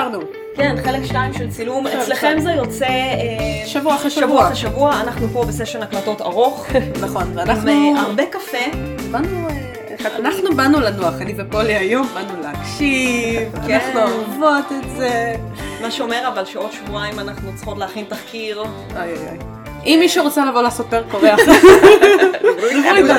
[0.00, 0.20] חזרנו.
[0.56, 1.86] כן, חלק שתיים של צילום.
[1.86, 4.44] אצלכם זה יוצא אה, שבוע אחרי שבוע שבוע.
[4.44, 6.66] אחרי שבוע, אנחנו פה בסשן הקלטות ארוך,
[7.04, 8.78] נכון, עם ואנחנו אה, הרבה קפה.
[9.10, 13.74] באנו, אה, אנחנו באנו לנוח, אני ופולי היום באנו להקשיב, כן.
[13.74, 15.34] אנחנו אוהבות את זה.
[15.80, 18.62] מה שאומר אבל שעוד שבועיים אנחנו צריכות להכין תחקיר.
[19.84, 21.40] אם מישהו רוצה לבוא לעשות פרק אורח,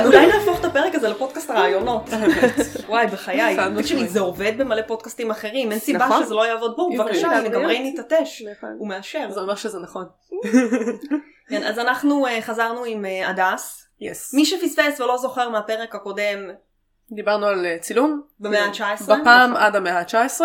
[0.06, 2.10] אולי נהפוך את הפרק הזה לפודקאסט רעיונות.
[2.90, 3.58] וואי, בחיי.
[3.78, 4.08] תקשיבי.
[4.08, 6.24] זה עובד במלא פודקאסטים אחרים, אין סיבה נכון.
[6.24, 6.90] שזה לא יעבוד בו.
[6.98, 7.68] בבקשה, הנה גם עברית.
[7.68, 8.44] רייני תתש.
[8.58, 8.76] נכון.
[8.78, 9.32] הוא מאשר.
[9.32, 10.06] זה אומר שזה נכון.
[11.50, 13.88] כן, אז אנחנו אה, חזרנו עם אה, הדס.
[14.34, 16.40] מי שפספס ולא זוכר מהפרק הקודם,
[17.12, 18.22] דיברנו על אה, צילום.
[18.40, 20.42] במאה ה-19, בפעם עד המאה ה-19,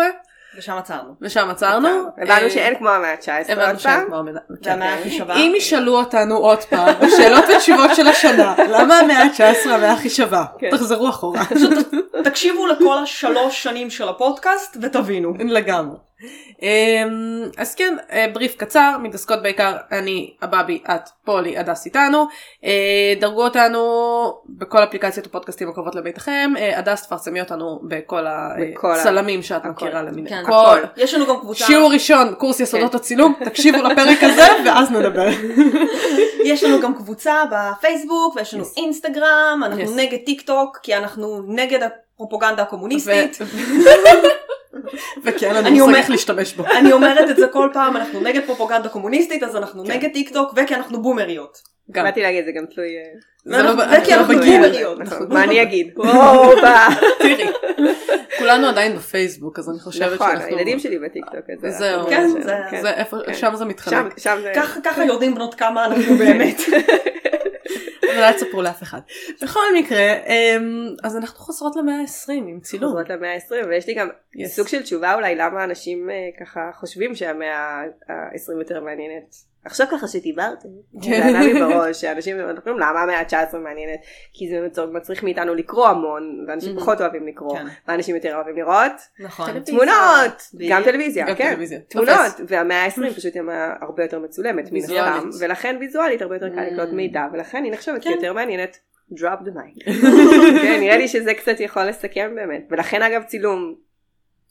[0.57, 1.15] ושם עצרנו.
[1.21, 1.87] ושם עצרנו.
[2.17, 4.05] הבנו אה, שאין כמו המאה ה-19 הבנו עוד שאין פעם.
[4.07, 4.69] כמו המאה כן.
[4.69, 5.35] והמאה הכי שווה.
[5.35, 10.45] אם ישאלו אותנו עוד פעם, בשאלות ותשובות של השנה, למה המאה ה-19 המאה הכי שווה?
[10.59, 10.69] כן.
[10.71, 11.41] תחזרו אחורה.
[12.23, 15.33] תקשיבו לכל השלוש שנים של הפודקאסט ותבינו.
[15.39, 15.97] לגמרי.
[16.61, 16.67] אמ,
[17.57, 22.25] אז כן, אה, בריף קצר, מתעסקות בעיקר אני, הבאבי, את, פולי, הדס איתנו.
[22.65, 22.69] אה,
[23.19, 23.79] דרגו אותנו
[24.49, 26.51] בכל אפליקציות הפודקאסטים הקרובות לביתכם.
[26.57, 28.25] אה, הדס תפרסמי אותנו בכל
[28.93, 29.69] הצלמים שאת הכל.
[29.69, 30.45] מכירה למיניהם.
[30.45, 31.01] כן, כל- הכל.
[31.01, 32.97] יש לנו גם קבוצה, שיעור ראשון, קורס יסודות כן.
[32.97, 35.27] הצילום, תקשיבו לפרק הזה ואז נדבר.
[36.45, 38.67] יש לנו גם קבוצה בפייסבוק, ויש לנו Yes.
[38.77, 39.95] אינסטגרם, אנחנו Yes.
[39.95, 43.37] נגד טיק טוק, כי אנחנו נגד הפרופוגנדה הקומוניסטית.
[45.23, 46.63] וכן, אני אני מושג אומר- איך להשתמש בו.
[46.65, 49.91] אני אומרת את זה כל פעם, אנחנו נגד פרופוגנדה קומוניסטית, אז אנחנו כן.
[49.91, 51.57] נגד טיק טוק, וכי אנחנו בומריות.
[51.91, 52.03] גם.
[52.03, 52.87] באתי להגיד זה גם תלוי.
[52.87, 53.01] אה,
[53.45, 53.69] זה לא-
[54.01, 54.61] וכי אנחנו לא אנחנו.
[54.61, 54.99] בומריות.
[54.99, 55.27] נכון.
[55.29, 55.87] מה אני אגיד?
[57.19, 57.47] תראי,
[58.37, 60.47] כולנו עדיין בפייסבוק, אז אני חושבת נכון, שאנחנו...
[60.47, 61.35] הילדים שלי בטיקטוק.
[61.69, 62.81] זהו, כן, זה- כן.
[63.25, 63.33] כן.
[63.33, 64.17] שם זה מתחלק.
[64.19, 64.51] שם זה...
[64.83, 66.57] ככה- יודעים בנות כמה אנחנו באמת.
[68.13, 68.99] אבל אל תספרו לאף אחד.
[69.43, 72.89] בכל מקרה, אמ, אז אנחנו חוזרות למאה ה-20 עם צילום.
[72.91, 74.47] חוזרות למאה ה-20 ויש לי גם Yes.
[74.47, 76.15] סוג של תשובה אולי למה אנשים אה,
[76.45, 77.55] ככה חושבים שהמאה
[78.09, 79.35] ה-20 יותר מעניינת.
[79.65, 80.69] עכשיו ככה שדיברתם.
[81.01, 83.99] זה עלה לי בראש שאנשים אומרים למה המאה ה-19 מעניינת
[84.33, 86.79] כי זה מצריך- מאיתנו לקרוא המון ואנשים Mhm.
[86.79, 87.65] פחות אוהבים לקרוא כן.
[87.87, 89.59] ואנשים יותר אוהבים לראות נכון.
[89.59, 90.41] תמונות.
[90.69, 91.55] גם טלוויזיה כן.
[91.89, 92.11] תמונות.
[92.47, 93.41] והמאה ה-20 פשוט היא
[93.81, 94.79] הרבה יותר מצולמת מן.
[94.79, 96.73] הסתם ולכן ויזואלית הרבה יותר קל Mm.
[96.73, 98.09] לקלוט מידע ולכן היא נחשבת כן.
[98.09, 98.77] כיותר מעניינת
[99.11, 99.85] drop the mic.
[100.63, 103.75] כן, נראה לי שזה קצת יכול לסכם באמת ולכן אגב צילום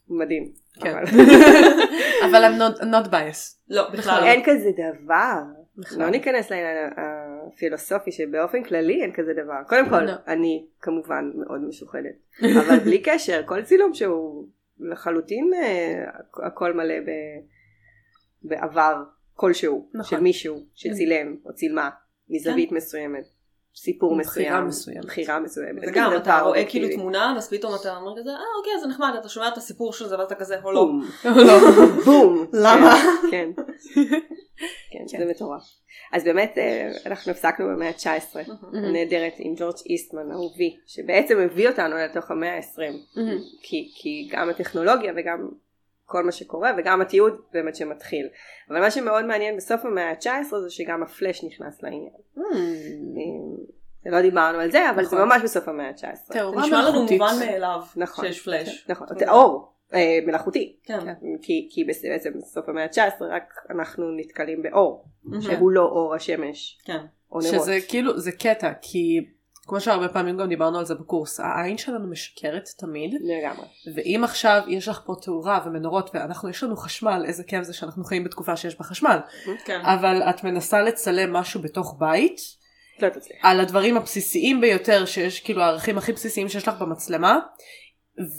[0.09, 0.51] מדהים.
[0.81, 0.95] כן.
[2.29, 3.55] אבל- I'm not- not biased.
[3.69, 4.25] לא, בכלל לא.
[4.27, 5.33] אין כזה דבר.
[5.77, 5.99] בכלל.
[5.99, 9.63] לא ניכנס לעניין הפילוסופי שבאופן כללי אין כזה דבר.
[9.67, 10.11] קודם כל לא.
[10.27, 14.47] אני כמובן מאוד משוחדת אבל בלי קשר כל צילום שהוא
[14.79, 16.03] לחלוטין אה,
[16.47, 17.39] הכל מלא ב-
[18.43, 19.03] בעבר
[19.33, 20.17] כלשהו נכון.
[20.17, 21.89] של מישהו שצילם או צילמה
[22.29, 23.23] מזווית מסוימת.
[23.83, 25.05] סיפור בחירה מסוים, מסוימת.
[25.05, 26.65] בחירה מסוימת, וגם כזה אתה רואה.
[26.69, 29.93] כאילו תמונה, ואז פתאום אתה אומר כזה, אה אוקיי, זה נחמד, אתה שומע את הסיפור
[29.93, 30.79] של זה, ואתה כזה, או לא.
[30.79, 31.09] בום,
[31.47, 31.59] לא.
[32.05, 32.45] בום.
[32.53, 32.95] למה?
[33.31, 33.49] כן.
[34.91, 35.63] כן, זה מטורף.
[36.11, 41.95] אז באמת אה, אנחנו הפסקנו במאה ה-19 הנהדרת עם ג'ורג' איסטמן אהובי שבעצם הביא אותנו
[41.95, 43.19] לתוך המאה ה-20
[43.61, 45.49] כי, כי גם הטכנולוגיה וגם
[46.09, 48.27] כל מה שקורה וגם התיעוד באמת שמתחיל
[48.69, 50.27] אבל מה שמאוד מעניין בסוף המאה ה-19
[50.63, 55.27] זה שגם הפלאש נכנס לעניין אה, לא דיברנו על זה אבל זה נכון.
[55.27, 57.21] ממש בסוף המאה ה-19 זה תאורה נשמע לנו מלאכותית.
[57.21, 58.25] מובן מאליו נכון.
[58.25, 58.85] שיש פלאש.
[58.89, 60.99] נכון, אור אה, מלאכותי כן.
[61.41, 65.41] כי, כי בס- בעצם בסוף המאה ה-19 רק אנחנו נתקלים באור מהמם.
[65.41, 66.97] שהוא לא אור השמש כן.
[67.31, 67.53] או נרות.
[67.61, 69.19] שזה כאילו, זה קטע, כי
[69.69, 73.67] כמו שהרבה פעמים גם דיברנו על זה בקורס, העין שלנו משקרת תמיד, לגמרי.
[73.95, 78.03] ואם עכשיו יש לך פה תאורה ומנורות ואנחנו, יש לנו חשמל, איזה כיף זה שאנחנו
[78.03, 79.17] חיים בתקופה שיש בה חשמל,
[79.65, 79.81] כן.
[79.81, 82.41] אבל את מנסה לצלם משהו בתוך בית,
[83.01, 83.37] לא תצליח.
[83.43, 87.39] על הדברים הבסיסיים ביותר שיש כאילו הערכים הכי בסיסיים שיש לך במצלמה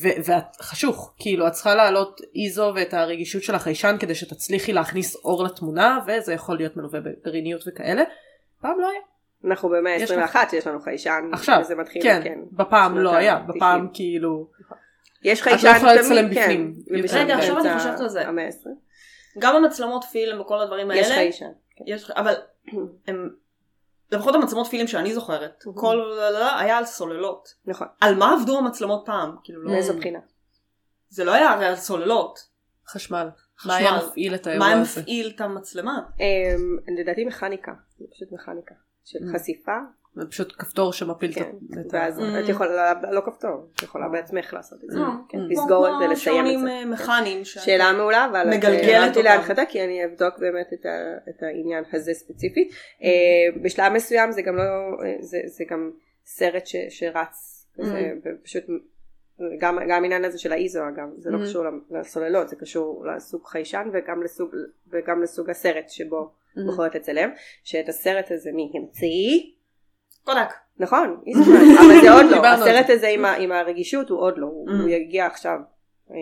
[0.02, 5.16] ו- ואת חשוך כאילו את צריכה להעלות איזו ואת הרגישות של החיישן כדי שתצליחי להכניס
[5.16, 8.02] אור לתמונה וזה יכול להיות מלווה בגרעיניות וכאלה.
[8.60, 9.00] פעם לא היה.
[9.44, 11.30] אנחנו במאה יש ה-21 שיש לנו חיישן.
[11.32, 13.38] עכשיו וזה מתחיל, כן, בפעם לא היה.
[13.38, 14.50] בפעם כאילו
[15.22, 16.40] יש את לא חיישן יכולה תמיד, לצלם כן.
[16.40, 16.74] בפנים.
[17.12, 18.28] רגע, עכשיו אני חושבת על זה.
[18.28, 18.68] המאה ה-20.
[19.38, 21.00] גם המצלמות פילם וכל הדברים האלה.
[21.00, 21.50] יש חיישן.
[21.86, 22.34] יש, אבל
[23.06, 23.30] הם,
[24.12, 26.18] לפחות המצלמות פילים שאני זוכרת, כל
[26.58, 27.54] היה על סוללות.
[27.66, 27.86] נכון.
[28.00, 29.36] על מה עבדו המצלמות פעם?
[29.44, 30.18] כאילו לא, מאיזו בחינה?
[31.08, 32.38] זה לא היה הרי על סוללות.
[32.88, 33.28] חשמל.
[33.58, 33.72] חשמל.
[33.72, 35.00] מה היה מפעיל את מה האירוע היה הזה?
[35.00, 36.00] מפעיל את המצלמה?
[36.20, 37.72] אמ, לדעתי מכניקה.
[37.98, 38.74] זה פשוט מכניקה.
[39.04, 39.34] של Mm.
[39.34, 39.72] חשיפה.
[40.14, 41.50] זה פשוט כפתור שמפיל כן.
[41.80, 41.96] את ה...
[41.96, 42.22] ואז Mm.
[42.44, 44.98] את יכולה, לא כפתור, את יכולה בעצמך לעשות את זה.
[44.98, 46.70] אה, כן, כמו- לסגור את זה, לסיים את שעונים זה.
[46.70, 47.44] אה, מכניים.
[47.44, 49.28] שאלה מעולה, אבל מגלגלת אה, הרמתי אותם.
[49.28, 50.90] להנחתה כי אני אבדוק באמת את, ה,
[51.30, 52.68] את העניין הזה ספציפית.
[53.02, 53.08] אה,
[53.62, 54.64] בשלב מסוים זה גם לא,
[55.20, 55.90] זה, זה גם
[56.24, 58.64] סרט ש, שרץ, כזה, ופשוט
[59.60, 61.42] גם, גם העניין הזה של האיזו אגב, זה לא Mhm.
[61.42, 64.50] קשור לסוללות, זה קשור לסוג חיישן וגם לסוג,
[64.92, 66.60] וגם לסוג הסרט שבו Mhm.
[66.66, 67.30] בוחרת לצלם,
[67.64, 69.40] שאת הסרט הזה מי המציא?
[70.24, 70.54] קודק.
[70.78, 71.20] נכון,
[71.80, 74.70] אבל זה עוד לא, הסרט הזה עם, הרגישות הוא עוד לא, הוא.
[74.70, 75.58] הוא יגיע עכשיו,
[76.10, 76.16] אה,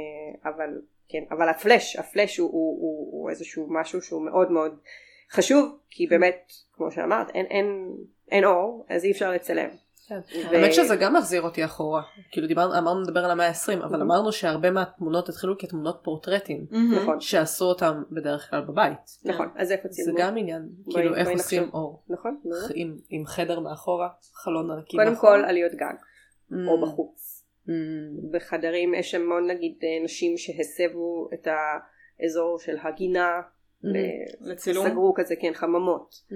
[0.50, 4.78] אבל כן, אבל הפלאש, הפלאש הוא, הוא, הוא, הוא איזשהו משהו שהוא מאוד מאוד
[5.30, 7.96] חשוב, כי באמת, כמו שאמרת, אין, אין,
[8.30, 9.69] אין אור, אז אי אפשר לצלם.
[10.08, 10.19] כן.
[10.50, 12.02] ו- האמת שזה גם מחזיר אותי אחורה.
[12.32, 14.02] כאילו דיברנו, אמרנו לדבר על המאה ה-20, אבל Mhm.
[14.02, 16.66] אמרנו שהרבה מהתמונות התחילו כתמונות פורטרטים,
[17.02, 18.99] נכון, שעשו אותם בדרך כלל בבית.
[19.25, 20.19] נכון, אז איפה זה צילמו?
[20.19, 21.70] גם עניין, כאילו איך עושים.
[21.72, 22.02] אור.
[22.08, 22.40] נכון.
[23.10, 24.08] עם, חדר מאחורה,
[24.44, 25.38] חלון ענקי קודם מאחורה.
[25.43, 25.94] כל עליות גג,
[26.50, 27.44] Mm, או בחוץ.
[27.66, 27.70] mm,
[28.32, 31.49] בחדרים יש המון נגיד אה, נשים שהסבו את
[32.20, 33.28] האזור של הגינה,
[33.84, 33.87] mm,
[34.40, 34.88] לצילום.
[34.88, 36.11] סגרו כזה, כן, חממות.
[36.31, 36.32] mm,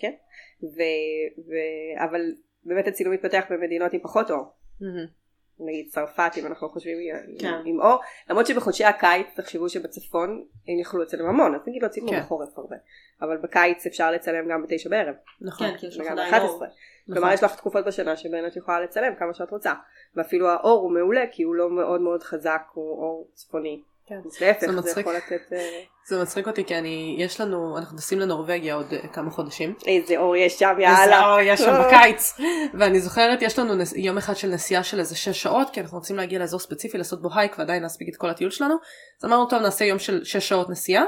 [0.00, 0.12] כן?
[0.62, 0.80] ו,
[1.48, 1.52] ו,
[2.04, 2.20] אבל
[2.64, 4.52] באמת הצילום מתפתח במדינות עם פחות אור.
[5.60, 7.54] נגיד צרפת אם אנחנו חושבים עם, כן.
[7.64, 8.00] עם אור,
[8.30, 12.20] למרות שבחודשי הקיץ תחשבו שבצפון הם יכלו לצלם המון, אז נגיד לא צילמו כן.
[12.20, 12.76] בחורף הרבה,
[13.22, 15.66] אבל בקיץ אפשר לצלם גם בתשע בערב, נכון.
[15.70, 16.40] כן, כי יש לך עדיין ב-11.
[16.40, 16.54] אור.
[16.54, 16.68] נכון.
[17.12, 19.74] כלומר יש לך תקופות בשנה שבהן את יכולה לצלם כמה שאת רוצה,
[20.14, 23.82] ואפילו האור הוא מעולה כי הוא לא מאוד מאוד חזק, הוא אור צפוני.
[24.08, 24.14] כן.
[24.26, 25.00] אז להפך זה זה.
[25.00, 25.52] יכול לתת...
[25.52, 29.74] אה, זה מצחיק אותי כי אני, יש לנו, אנחנו נוסעים לנורבגיה עוד אה, כמה חודשים.
[29.86, 31.30] איזה אור יש שם איזה יאללה.
[31.30, 31.72] אור יש שם.
[31.86, 32.34] בקיץ.
[32.78, 35.98] ואני זוכרת, יש לנו נס- יום אחד של נסיעה של איזה שש שעות, כי אנחנו
[35.98, 38.74] רוצים להגיע לאזור ספציפי, לעשות בו הייק ועדיין להספיק את כל הטיול שלנו.
[39.20, 41.04] אז אמרנו, טוב, נעשה יום של שש שעות נסיעה.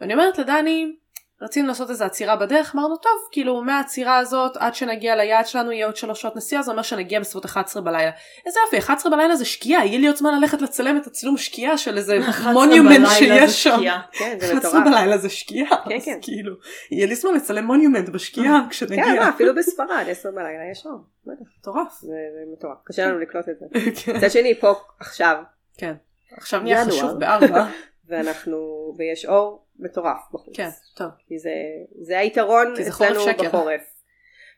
[0.00, 0.96] ואני אומרת לדני,
[1.42, 5.86] רצינו לעשות איזה עצירה בדרך, אמרנו, טוב, כאילו, מהעצירה הזאת עד שנגיע ליעד שלנו יהיה
[5.86, 8.10] עוד שלוש שעות נסיעה, זה אומר שנגיע בסביבות 11 בלילה.
[8.46, 11.78] איזה יופי, 11 בלילה זה שקיעה, יהיה לי עוד זמן ללכת לצלם את הצילום שקיעה
[11.78, 13.80] של איזה 11 מוניומנט שיש שם.
[14.12, 14.84] כן זה 11 מטורף.
[14.84, 16.18] בלילה זה שקיעה, כן, אז כן.
[16.22, 16.54] כאילו,
[16.90, 19.04] יהיה לי זמן לצלם מוניומנט בשקיעה כשנגיע.
[19.04, 20.86] כן, אפילו בספרד 10 בלילה יש.
[21.26, 21.44] בטח.
[21.58, 21.98] מטורף.
[22.00, 22.14] זה
[22.52, 22.76] מטורף.
[22.84, 23.66] קשה לנו לקלוט את זה.
[24.04, 24.16] כן.
[24.16, 25.36] מצד שני פה עכשיו
[25.78, 25.94] כן.
[26.36, 26.84] עכשיו נהיה.
[26.84, 27.66] חשוב בארבע.
[28.08, 30.56] ואנחנו ויש אור מטורף בחוץ.
[30.56, 31.08] כן, טוב.
[31.26, 31.54] כי זה,
[32.00, 33.48] זה היתרון כי זה אצלנו שקר.
[33.48, 33.82] בחורף.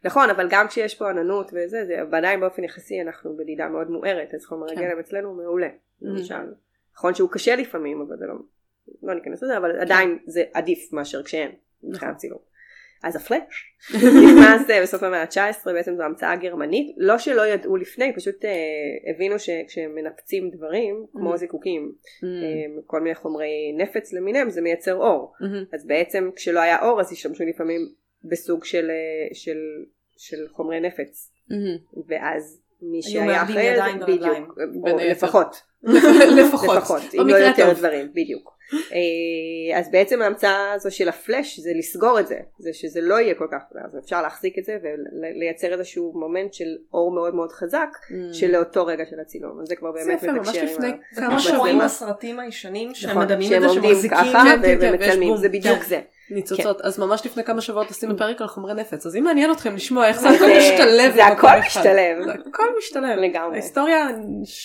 [0.04, 4.34] נכון, אבל גם כשיש פה עננות וזה, זה ועדיין באופן יחסי אנחנו בדידה מאוד מוארת,
[4.34, 4.78] אז חומר כן.
[4.78, 5.68] הגלם אצלנו הוא מעולה.
[5.68, 6.06] Mhm.
[6.06, 6.52] למשל.
[6.96, 8.34] נכון שהוא קשה לפעמים, אבל זה לא,
[9.02, 11.50] לא ניכנס לזה, אבל עדיין זה עדיף מאשר כשאין,
[11.82, 12.18] מבחינת נכון.
[12.18, 12.38] צילום.
[13.04, 18.12] אז הפלאש נכנס אה, בסוף המאה ה-19, בעצם זו המצאה גרמנית, לא שלא ידעו לפני,
[18.16, 18.50] פשוט אה,
[19.14, 21.36] הבינו שכשהם מנפצים דברים, כמו Mhm.
[21.36, 25.32] זיקוקים, Mm, אה, כל מיני חומרי נפץ למיניהם, זה מייצר אור.
[25.40, 25.64] מהמם.
[25.74, 27.80] אז בעצם כשלא היה אור אז השתמשו לפעמים
[28.30, 29.58] בסוג של, אה, של,
[30.18, 31.76] של חומרי נפץ מהמם.
[32.08, 33.42] ואז מי שהיה
[33.72, 34.04] ידיים זה.
[34.06, 34.58] בדיוק.
[36.40, 37.02] לפחות, לפחות.
[37.14, 37.72] אם לא יותר.
[37.72, 38.53] דברים, בדיוק.
[38.72, 43.34] אה, אז בעצם ההמצאה הזו של הפלאש זה לסגור את זה, זה שזה לא יהיה
[43.34, 47.88] כל כך, אז אפשר להחזיק את זה ולייצר איזשהו מומנט של אור מאוד מאוד חזק
[48.04, 48.34] Mm.
[48.34, 50.92] שלאותו רגע של הצילום, אז זה כבר באמת ממש מתקשר עם לפני ה...
[51.12, 51.90] זה כמה כמו שרואים שבועות.
[51.90, 54.18] בסרטים הישנים שהם נכון, מדמים שהם את זה שמחזיקים.
[54.18, 55.36] כן.
[55.36, 55.88] זה בדיוק כן.
[55.88, 56.00] זה.
[56.30, 56.80] ניצוצות.
[56.80, 60.08] אז ממש לפני כמה שבועות עשינו פרק על חומרי נפץ, אז אם מעניין אתכם לשמוע
[60.08, 61.14] איך זה אז, הכל משתלב.
[61.14, 61.48] זה הכל.
[61.66, 62.24] משתלב.
[62.24, 63.18] זה הכל משתלב.
[63.18, 63.52] לגמרי.
[63.52, 64.06] ההיסטוריה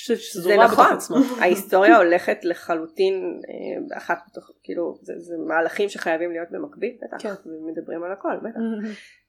[0.08, 1.18] זה שזורה בתוך נכון, עצמה.
[1.42, 3.14] ההיסטוריה הולכת לחלוטין
[3.50, 7.34] אה, באחת בתוך, כאילו, זה, זה מהלכים שחייבים להיות במקביל, בטח, כן.
[7.46, 8.60] ומדברים על הכל, בטח.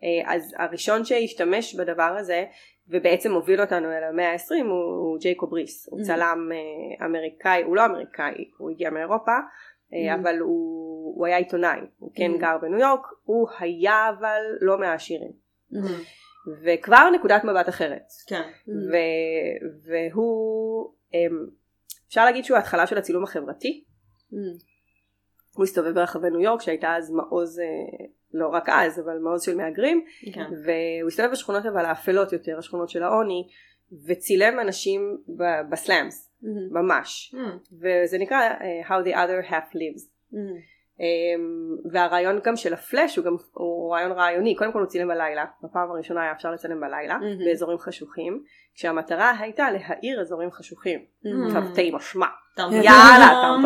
[0.03, 2.45] אה, אז הראשון שהשתמש בדבר הזה,
[2.89, 6.03] ובעצם הוביל אותנו אל המאה ה-20, הוא, הוא ג'ייקוב ריס, הוא.
[6.03, 9.33] צלם אה, אמריקאי, הוא לא אמריקאי, הוא הגיע מאירופה.
[10.15, 12.41] אבל הוא, הוא היה עיתונאי, הוא כן Mhm.
[12.41, 15.33] גר בניו יורק, הוא היה אבל לא מהעשירים,
[15.71, 15.87] מהמם.
[16.65, 18.03] וכבר נקודת מבט אחרת.
[18.27, 18.43] כן.
[19.85, 21.47] והוא, אמ,
[22.09, 23.85] אפשר להגיד שהוא ההתחלה של הצילום החברתי.
[24.33, 24.45] מהמם.
[25.57, 27.65] הוא הסתובב ברחבי ניו יורק שהייתה אז מעוז, אה,
[28.35, 30.41] לא רק אז, אבל מעוז של מהגרים, כן.
[30.65, 33.49] והוא הסתובב בשכונות אבל האפלות יותר, השכונות של העוני,
[34.07, 36.69] וצילם אנשים ב- בסלאמס, מהמם.
[36.73, 37.35] ממש.
[37.35, 37.39] Mm.
[37.73, 38.57] וזה נקרא אה,
[38.89, 40.07] How the other half lives.
[40.33, 40.57] מהמם.
[41.01, 44.55] אמ, והרעיון גם של הפלאש הוא גם הוא רעיון רעיוני.
[44.55, 45.45] קודם כל הוא צילם בלילה.
[45.63, 47.45] בפעם הראשונה היה אפשר לצלם בלילה מהמם.
[47.45, 48.43] באזורים חשוכים
[48.75, 51.01] כשהמטרה הייתה להאיר אזורים חשוכים.
[51.53, 52.27] תרתי משמע
[52.59, 53.57] יאללה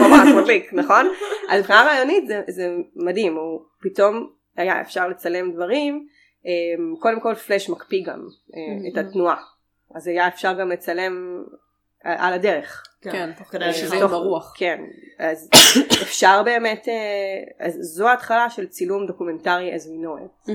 [0.00, 1.06] ממש מדליק נכון?
[1.50, 3.36] אז מבחינה רעיונית זה, זה מדהים.
[3.36, 6.06] הוא פתאום היה אפשר לצלם דברים.
[6.46, 8.20] אמ, קודם כל פלאש מקפיא גם
[8.54, 9.36] אה, את התנועה.
[9.94, 11.44] אז היה אפשר גם לצלם
[12.04, 13.96] על על הדרך כן, תוך כדי אה, שזה.
[13.96, 14.54] יהיה ברוח.
[14.56, 14.84] כן,
[15.18, 15.50] אז
[16.02, 20.52] אפשר באמת, אה, אז זו ההתחלה של צילום דוקומנטרי as we know it.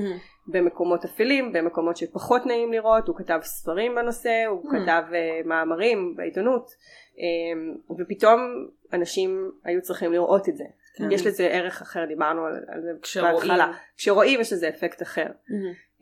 [0.48, 4.70] במקומות אפלים, במקומות שפחות נעים לראות, הוא כתב ספרים בנושא, הוא.
[4.70, 6.70] כתב אה, מאמרים בעיתונות,
[7.18, 10.64] אה, ופתאום אנשים היו צריכים לראות את זה.
[10.96, 11.12] כן.
[11.12, 13.34] יש לזה ערך אחר, דיברנו על, על זה כשרואים.
[13.34, 13.72] בהתחלה.
[13.96, 15.26] כשרואים יש לזה אפקט אחר.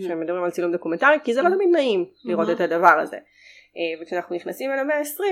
[0.01, 3.17] שמדברים על צילום דוקומנטרי, כי זה לא תמיד נעים לראות את הדבר הזה.
[3.17, 5.23] אה, וכשאנחנו נכנסים אל המאה ה-20,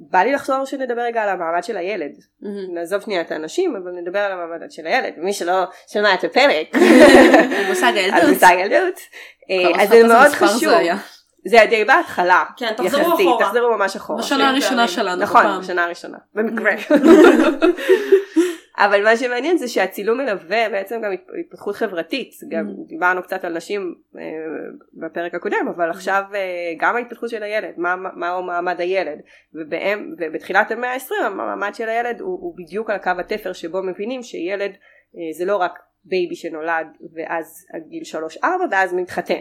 [0.00, 2.12] בא לי לחזור שנדבר רגע על המעמד של הילד.
[2.74, 5.12] נעזוב שנייה את האנשים, אבל נדבר על המעמד של הילד.
[5.16, 6.66] מי שלא שמע את הפרק,
[7.68, 8.28] מושג הילדות.
[8.28, 9.00] מושג ילדות,
[9.50, 10.70] אה, אז זה מאוד חשוב.
[11.46, 11.66] זה היה?
[11.66, 13.46] די בהתחלה, כן, תחזרו יחסית, אחורה.
[13.46, 14.18] תחזרו ממש אחורה.
[14.18, 15.22] בשנה הראשונה שלנו.
[15.22, 15.60] נכון.
[15.60, 16.72] בשנה הראשונה, במקרה.
[18.78, 23.56] אבל מה שמעניין זה שהצילום מלווה בעצם גם התפ- התפתחות חברתית, גם דיברנו קצת על
[23.56, 24.22] נשים אה,
[24.94, 26.40] בפרק הקודם, אבל עכשיו אה,
[26.78, 29.18] גם ההתפתחות של הילד, מה- מה- מהו מעמד הילד,
[29.54, 34.22] ובאם- ובתחילת המאה ה-20 המעמד של הילד הוא, הוא בדיוק על קו התפר שבו מבינים
[34.22, 35.72] שילד אה, זה לא רק
[36.04, 38.02] בייבי שנולד ואז עד גיל
[38.42, 39.40] 3-4 ואז מתחתן.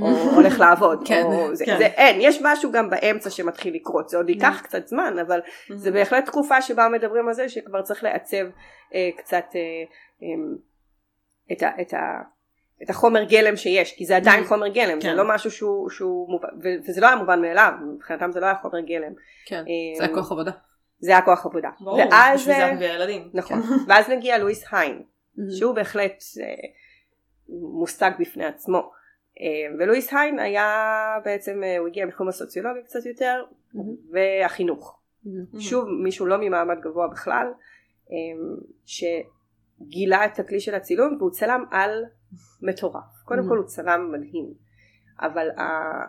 [0.00, 1.22] או הולך לעבוד, כן.
[1.24, 1.78] או זה, כן.
[1.78, 5.40] זה אין, יש משהו גם באמצע שמתחיל לקרות, זה עוד ייקח קצת זמן, אבל
[5.74, 8.44] זה בהחלט תקופה שבה מדברים על זה שכבר צריך לעצב
[8.94, 9.60] אה, קצת אה,
[10.22, 10.56] אה,
[11.52, 12.20] את, ה, את, ה,
[12.82, 15.16] את החומר גלם שיש, כי זה עדיין חומר גלם, זה כן.
[15.16, 16.48] לא משהו שהוא, שהוא מובן,
[16.84, 19.12] וזה לא היה מובן מאליו, מבחינתם זה לא היה חומר גלם,
[19.46, 20.50] כן, אה, זה היה כוח עבודה.
[20.98, 21.68] זה היה כוח עבודה.
[21.80, 22.00] ברור,
[22.34, 23.30] בשביל זה אה, מביאה ילדים.
[23.34, 25.02] נכון, ואז מגיע לואיס היין,
[25.58, 26.68] שהוא בהחלט אה,
[27.80, 29.01] מושג בפני עצמו.
[29.40, 30.68] אה, ולואיס היין היה
[31.24, 33.44] בעצם, אה, הוא הגיע מתחום הסוציולוגיה קצת יותר,
[34.10, 34.98] והחינוך.
[35.58, 37.46] שוב מישהו לא ממעמד גבוה בכלל,
[38.10, 38.16] אה,
[38.86, 42.04] שגילה את הכלי של הצילום והוא צלם על
[42.62, 43.22] מטורף.
[43.24, 44.52] קודם כל הוא צלם מדהים,
[45.20, 45.48] אבל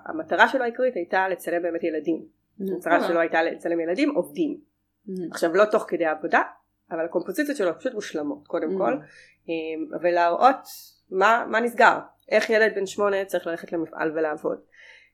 [0.06, 2.25] המטרה שלו העיקרית הייתה לצלם באמת ילדים.
[2.60, 4.58] המטרה שלו הייתה לצלם ילדים עובדים.
[5.32, 6.42] עכשיו לא תוך כדי עבודה,
[6.92, 8.77] אבל הקומפוזיציות שלו פשוט מושלמות קודם.
[8.77, 8.94] כל,
[9.50, 10.68] אה, ולהראות
[11.12, 12.00] מה, מה נסגר,
[12.32, 14.58] איך ילד בן שמונה צריך ללכת למפעל ולעבוד,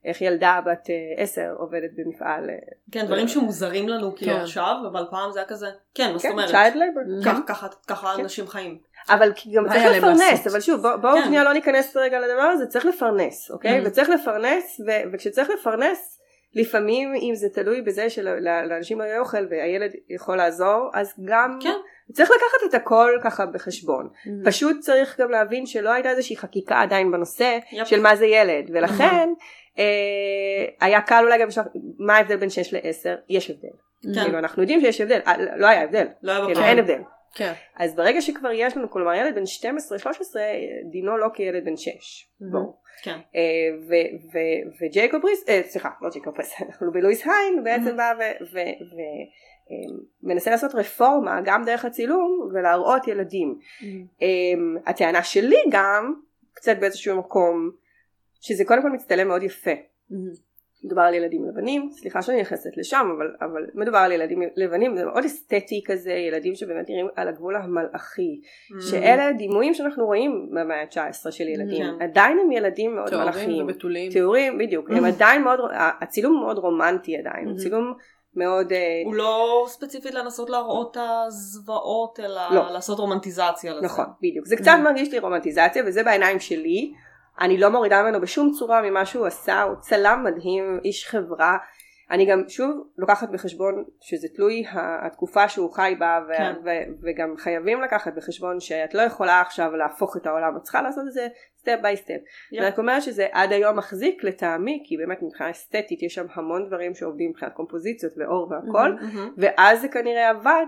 [0.05, 2.55] איך ילדה בת אה, עשר עובדת במפעל, אה,
[2.91, 4.41] כן, דברים שמוזרים לנו כאילו כן.
[4.41, 6.49] עכשיו, אבל פעם זה היה כזה, כן, מה זאת כן, אומרת?
[6.49, 8.21] child labor, ככה- ככה כן.
[8.23, 8.79] אנשים חיים.
[9.09, 10.47] אבל גם צריך לפרנס?
[10.47, 11.23] אבל שוב בוא- בואו כן.
[11.25, 13.79] שנייה לא ניכנס רגע לדבר הזה, צריך לפרנס, אוקיי?
[13.81, 13.87] Mm.
[13.87, 16.18] וצריך לפרנס, ו- וכשצריך לפרנס,
[16.55, 21.73] לפעמים אם זה תלוי בזה שלאנשים לא יהיה אוכל והילד יכול לעזור, אז גם כן.
[22.13, 24.09] צריך לקחת את הכל ככה בחשבון.
[24.45, 27.87] פשוט צריך גם להבין שלא הייתה איזושהי חקיקה עדיין בנושא יפ.
[27.87, 29.29] של מה זה ילד, ולכן
[29.79, 29.83] אה,
[30.81, 31.65] היה קל אולי גם לשאול
[31.99, 33.67] מה ההבדל בין 6 ל-10, יש הבדל.
[34.15, 34.23] כן.
[34.23, 36.61] כאילו אנחנו יודעים שיש הבדל, אה, לא היה הבדל, לא היה כאילו.
[36.61, 37.01] אין הבדל.
[37.35, 37.53] כן.
[37.75, 40.35] אז ברגע שכבר יש לנו, כלומר ילד בן 12-13,
[40.91, 41.89] דינו לא כילד בן 6.
[42.41, 42.81] ברור.
[43.01, 43.19] כן.
[43.35, 43.95] אה,
[44.81, 48.13] וג'ייקוב ריס, אה, סליחה, לא ג'ייקוב ריס, אנחנו בלואיס היין בעצם בא
[50.23, 53.59] ומנסה לעשות רפורמה גם דרך הצילום ולהראות ילדים.
[54.21, 56.13] אמ, הטענה שלי גם,
[56.53, 57.71] קצת באיזשהו מקום,
[58.41, 59.71] שזה קודם כל מצטלם מאוד יפה.
[60.83, 65.05] מדובר על ילדים לבנים, סליחה שאני נכנסת לשם, אבל, אבל מדובר על ילדים לבנים, זה
[65.05, 68.81] מאוד אסתטי כזה, ילדים שבאמת נראים על הגבול המלאכי, Mm.
[68.81, 72.03] שאלה דימויים שאנחנו רואים במאה ה-19 של ילדים, כן.
[72.03, 74.11] עדיין הם ילדים מאוד תיאורים מלאכיים, ובתולים.
[74.11, 75.59] תיאורים, בדיוק, הם עדיין מאוד,
[76.01, 77.93] הצילום מאוד רומנטי עדיין, הוא צילום
[78.35, 82.71] מאוד, אה, הוא לא ספציפית לנסות להראות את הזוועות, אלא לא.
[82.71, 83.85] לעשות רומנטיזציה לזה.
[83.85, 84.45] נכון, בדיוק.
[84.45, 86.93] זה קצת מרגיש לי רומנטיזציה, וזה בעיניים שלי.
[87.41, 91.57] אני לא מורידה ממנו בשום צורה ממה שהוא עשה, הוא צלם מדהים, איש חברה.
[92.11, 94.63] אני גם שוב לוקחת בחשבון שזה תלוי
[95.03, 96.53] התקופה שהוא חי בה, ו- כן.
[96.65, 101.03] ו- וגם חייבים לקחת בחשבון שאת לא יכולה עכשיו להפוך את העולם, את צריכה לעשות
[101.07, 101.27] את זה
[101.59, 102.13] Step by step.
[102.51, 102.61] Yep.
[102.63, 106.95] ואני אומרת שזה עד היום מחזיק לטעמי, כי באמת מבחינה אסתטית יש שם המון דברים
[106.95, 109.33] שעובדים מבחינת קומפוזיציות ואור והכל, מהמם.
[109.37, 110.65] ואז זה כנראה עבד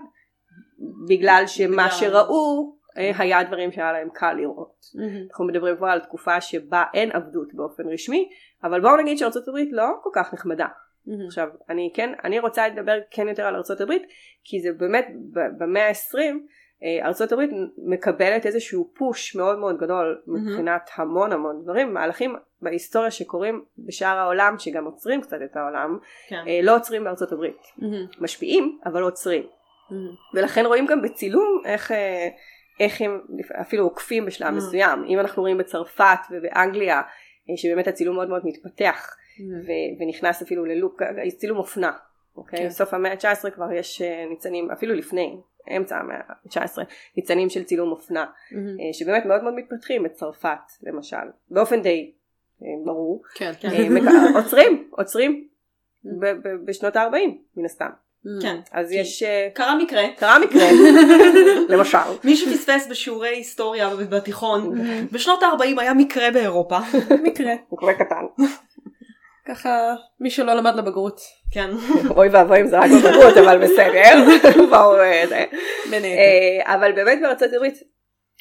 [1.09, 4.85] בגלל שמה בגלל- שראו היה דברים שהיה להם קל לראות.
[5.29, 8.29] אנחנו מדברים כבר על תקופה שבה אין עבדות באופן רשמי,
[8.63, 10.67] אבל בואו נגיד שארצות הברית לא כל כך נחמדה.
[11.27, 14.03] עכשיו, אני כן, אני רוצה לדבר כן יותר על ארצות הברית,
[14.43, 15.07] כי זה באמת
[15.57, 16.17] במאה ה-20,
[17.03, 23.63] ארצות הברית מקבלת איזשהו פוש מאוד מאוד גדול מבחינת המון המון דברים, מהלכים בהיסטוריה שקורים
[23.77, 25.97] בשאר העולם, שגם עוצרים קצת את העולם,
[26.29, 26.43] כן.
[26.47, 27.61] אה, לא עוצרים בארצות הברית.
[28.19, 29.43] משפיעים, אבל לא עוצרים.
[30.33, 32.27] ולכן רואים גם בצילום איך, אה,
[32.81, 33.21] איך הם
[33.61, 34.51] אפילו עוקפים בשלב Mm.
[34.57, 35.03] מסוים.
[35.07, 36.97] אם אנחנו רואים בצרפת ובאנגליה,
[37.49, 39.15] אה, שבאמת הצילום מאוד מאוד מתפתח,
[39.67, 41.01] ו- ונכנס אפילו ללוק,
[41.37, 41.91] צילום אופנה.
[42.37, 42.59] אוקיי?
[42.59, 42.67] כן.
[42.67, 45.37] בסוף המאה ה-19 כבר יש אה, ניצנים, אפילו לפני,
[45.77, 46.77] אמצע המאה ה-19,
[47.17, 51.17] ניצנים של צילום אופנה, אה, שבאמת מאוד מאוד מתפתחים בצרפת למשל,
[51.49, 52.11] באופן די
[52.85, 53.23] ברור.
[53.35, 53.51] כן.
[53.89, 55.47] מק- עוצרים, עוצרים
[56.21, 57.15] ב- בשנות ה-40
[57.57, 57.89] מן הסתם.
[58.41, 58.55] כן.
[58.71, 60.03] אז כי- יש, אה, קרה מקרה.
[60.17, 60.63] קרה מקרה,
[61.77, 61.97] למשל.
[62.23, 64.73] מי שפספס בשיעורי היסטוריה בתיכון,
[65.13, 66.77] בשנות ה-40 היה מקרה באירופה.
[67.23, 67.53] מקרה.
[67.71, 68.43] מקרה קטן.
[69.47, 71.21] ככה מי שלא למד לבגרות.
[71.53, 71.69] כן.
[72.09, 74.01] אוי ואבוי אם זה רק בבגרות, אבל בסדר.
[75.31, 75.43] אה.
[76.65, 77.73] אה, אבל באמת בארצות הברית,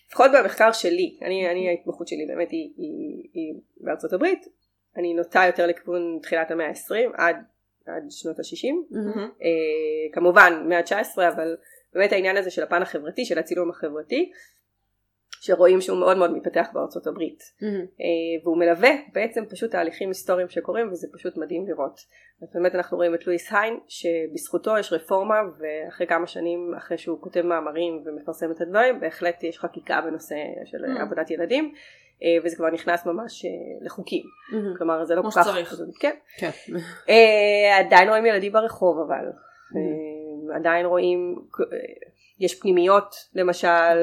[0.09, 4.47] לפחות במחקר שלי, אני, אני ההתמחות שלי באמת היא בארצות הברית,
[4.97, 7.37] אני נוטה יותר לכיוון תחילת המאה ה-20 עד,
[7.87, 9.19] עד שנות ה-60, מהמם.
[9.19, 11.57] אה, כמובן מאה ה-19 אבל
[11.95, 14.33] באמת העניין הזה של הפן החברתי, של הצילום החברתי,
[15.41, 17.43] שרואים שהוא מאוד מאוד מתפתח בארצות הברית.
[18.01, 22.01] אה, והוא מלווה בעצם פשוט תהליכים היסטוריים שקורים וזה פשוט מדהים לראות.
[22.43, 27.21] אז באמת אנחנו רואים את לואיס היין שבזכותו יש רפורמה ואחרי כמה שנים אחרי שהוא
[27.21, 31.01] כותב מאמרים ומפרסם את הדברים בהחלט יש חקיקה בנושא של Mm.
[31.03, 31.75] עבודת ילדים
[32.23, 33.51] אה, וזה כבר נכנס ממש אה,
[33.87, 34.23] לחוקים.
[34.79, 35.47] כלומר זה לא כמו כל כך...
[35.47, 35.75] שצריך.
[36.01, 36.15] כן.
[36.39, 36.51] כן.
[37.79, 39.25] עדיין רואים ילדים ברחוב אבל.
[39.77, 41.37] אה, עדיין רואים,
[42.41, 43.99] יש פנימיות למשל,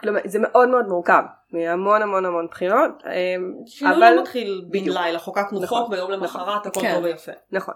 [0.00, 1.22] כלומר זה מאוד מאוד מורכב,
[1.52, 3.12] מהמון המון המון בחינות, אה,
[3.66, 4.78] שינוי אבל לא מתחיל בן.
[4.84, 5.78] לילה, חוקקנו נכון.
[5.82, 6.94] חוק ביום למחרת הכל כן.
[6.94, 7.32] טוב ויפה.
[7.52, 7.74] נכון,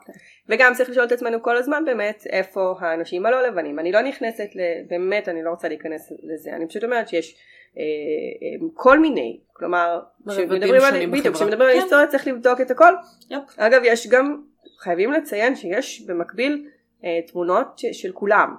[0.49, 4.49] וגם צריך לשאול את עצמנו כל הזמן באמת איפה האנשים הלא לבנים, אני לא נכנסת,
[4.55, 4.61] ל-
[4.91, 7.35] באמת אני לא רוצה להיכנס לזה, אני פשוט אומרת שיש
[7.79, 11.35] אה, אה, כל מיני, כלומר, כשמדברים על, בדיוק.
[11.37, 11.81] כשמדברים על כן.
[11.83, 12.93] היסטוריה צריך לבדוק את הכל,
[13.31, 13.41] יפ.
[13.59, 14.43] אגב יש גם,
[14.81, 16.67] חייבים לציין שיש במקביל
[17.05, 18.57] אה, תמונות ש- של כולם,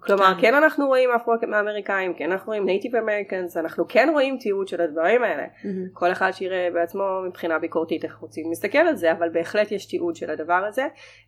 [0.00, 0.40] כלומר כן.
[0.40, 5.22] כן אנחנו רואים אפרו-אמריקאים, כן אנחנו רואים נייטיב אמריקאנס, אנחנו כן רואים תיעוד של הדברים
[5.22, 5.44] האלה,
[5.92, 10.16] כל אחד שיראה בעצמו מבחינה ביקורתית איך רוצים להסתכל על זה, אבל בהחלט יש תיעוד
[10.16, 10.82] של הדבר הזה,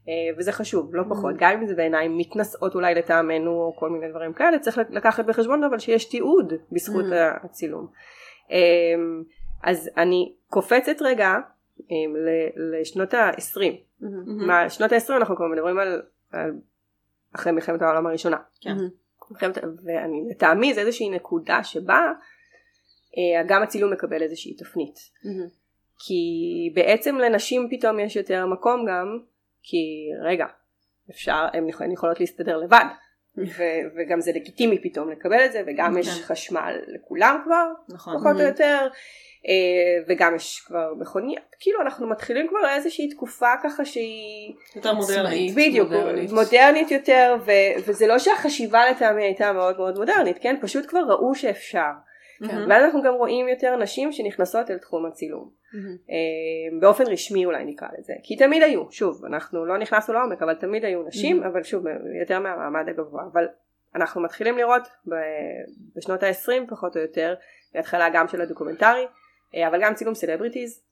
[0.08, 4.08] אה, וזה חשוב, לא פחות, גם אם זה בעיניים מתנשאות אולי לטעמנו או כל מיני
[4.10, 7.44] דברים כאלה, צריך לקחת בחשבון אבל שיש תיעוד בזכות Mhm.
[7.44, 7.86] הצילום.
[8.50, 8.56] אה,
[9.62, 11.34] אז אני קופצת רגע
[11.90, 13.62] ל- לשנות ה-20,
[14.26, 16.02] מה, שנות ה-20 אנחנו כבר מדברים על
[17.34, 18.36] אחרי מלחמת העולם הראשונה.
[18.60, 18.76] כן.
[19.30, 22.00] מלחמת, ואני לטעמי זה איזושהי נקודה שבה
[23.18, 24.94] אה, גם הצילום מקבל איזושהי תפנית.
[26.06, 26.22] כי
[26.74, 29.18] בעצם לנשים פתאום יש יותר מקום גם,
[29.62, 29.76] כי
[30.24, 30.46] רגע,
[31.10, 32.84] אפשר, הן יכול- הן יכולות להסתדר לבד.
[33.38, 36.24] ו- וגם זה לגיטימי פתאום לקבל את זה, וגם יש כן.
[36.24, 38.18] חשמל לכולם כבר, נכון.
[38.18, 38.88] פחות או יותר,
[40.08, 45.54] וגם יש כבר מכוניות, כאילו אנחנו מתחילים כבר איזושהי תקופה ככה שהיא יותר מודרנית.
[45.54, 46.32] בדיוק, מודרנית.
[46.32, 50.56] מודרנית יותר, ו- וזה לא שהחשיבה לטעמי הייתה מאוד מאוד מודרנית, כן?
[50.60, 51.90] פשוט כבר ראו שאפשר.
[52.46, 52.56] כן.
[52.68, 55.50] ואז אנחנו גם רואים יותר נשים שנכנסות אל תחום הצילום.
[56.10, 58.12] אה, באופן רשמי אולי נקרא לזה.
[58.22, 61.84] כי תמיד היו, שוב, אנחנו לא נכנסנו לעומק, אבל תמיד היו נשים, אבל שוב,
[62.20, 63.22] יותר מהמעמד הגבוה.
[63.32, 63.46] אבל
[63.94, 64.82] אנחנו מתחילים לראות
[65.96, 67.34] בשנות ה-20 פחות או יותר,
[67.74, 69.06] בהתחלה גם של הדוקומנטרי, אה,
[69.66, 70.82] אבל גם צילום סלבריטיז,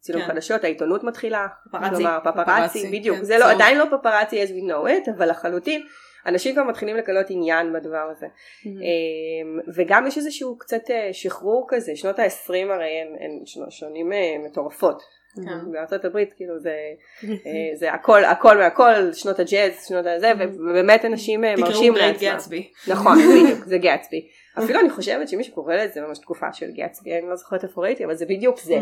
[0.00, 0.28] צילום כן.
[0.28, 1.94] חדשות, העיתונות מתחילה, פפרצי.
[1.96, 3.50] כלומר פפרצי, פפרצי, בדיוק, כן, זה לא.
[3.50, 5.82] עדיין לא פפרצי as we know it, אבל לחלוטין,
[6.26, 8.26] אנשים כבר מתחילים לגלות עניין בדבר הזה.
[8.66, 8.72] אמ,
[9.74, 14.36] וגם יש איזשהו קצת אה, שחרור כזה, שנות ה-20 הרי הן, הן שנו- שנים אה,
[14.46, 15.02] מטורפות.
[15.44, 15.72] כן.
[15.72, 16.74] בארצות הברית כאילו זה,
[17.24, 22.22] אה, זה הכל, הכל מהכל, שנות הג'אז, שנות הזה, ובאמת אנשים אה, תקראו מרשים great
[22.22, 22.34] לעצמם.
[22.34, 22.70] גטסבי.
[22.88, 24.26] נכון, בדיוק, זה גטסבי.
[24.58, 28.04] אפילו אני חושבת שמי שקורא לזה ממש תקופה של גטסבי, אני לא זוכרת איפה ראיתי,
[28.04, 28.78] אבל זה בדיוק זה.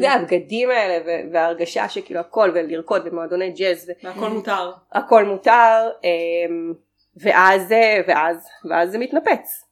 [0.00, 4.72] זה הבגדים האלה וההרגשה שכאילו הכל, ולרקוד במועדוני ג'אז, והכל מותר.
[4.94, 6.74] והכל מותר, אמ,
[7.16, 7.74] ואז,
[8.06, 9.64] ואז, ואז זה מתנפץ.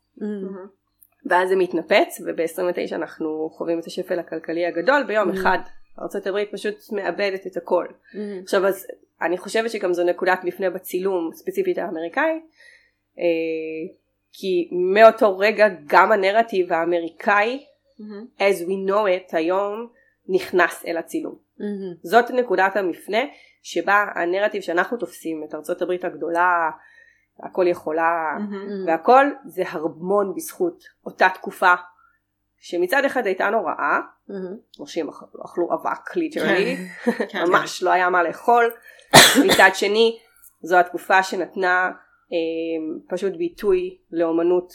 [1.27, 5.59] ואז זה מתנפץ, וב-29 אנחנו חווים את השפל הכלכלי הגדול, ביום אחד
[5.99, 7.87] ארה"ב פשוט מאבדת את הכל.
[8.43, 8.87] עכשיו אז
[9.23, 12.41] אני חושבת שגם זו נקודת מפנה בצילום ספציפית האמריקאי
[13.19, 13.25] אה,
[14.33, 17.64] כי מאותו רגע גם הנרטיב האמריקאי
[18.38, 19.88] as we know it היום
[20.29, 21.35] נכנס אל הצילום.
[22.03, 23.18] זאת נקודת המפנה
[23.62, 26.71] שבה הנרטיב שאנחנו תופסים את ארצות הברית הגדולה
[27.42, 28.37] הכל יכולה
[28.87, 31.75] והכל זה המון בזכות אותה תקופה
[32.59, 33.99] שמצד אחד הייתה נוראה
[34.81, 36.77] אנשים אכלו- אכלו אבק ליטרלי
[37.31, 37.45] כן.
[37.49, 38.71] ממש לא היה מה לאכול.
[39.47, 40.18] מצד שני
[40.62, 41.90] זו התקופה שנתנה
[43.09, 44.73] פשוט ביטוי לאומנות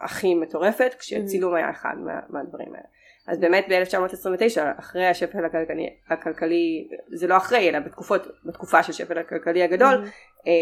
[0.00, 2.86] הכי מטורפת כשצילום היה אחד מה, מהדברים האלה.
[3.26, 9.18] אז באמת ב-1929 אחרי השפל הכלכלי, הכלכלי זה לא אחרי אלא בתקופות, בתקופה של השפל
[9.18, 10.04] הכלכלי הגדול
[10.46, 10.52] אה,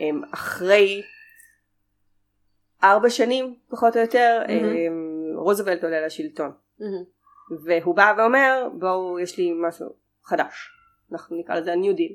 [0.00, 1.02] אה, אחרי
[2.82, 4.54] ארבע שנים פחות או יותר אה,
[5.36, 6.50] רוזוולט עולה לשלטון.
[7.64, 9.86] והוא בא ואומר בואו יש לי משהו
[10.24, 10.70] חדש.
[11.12, 12.14] אנחנו נקרא לזה ה-new deal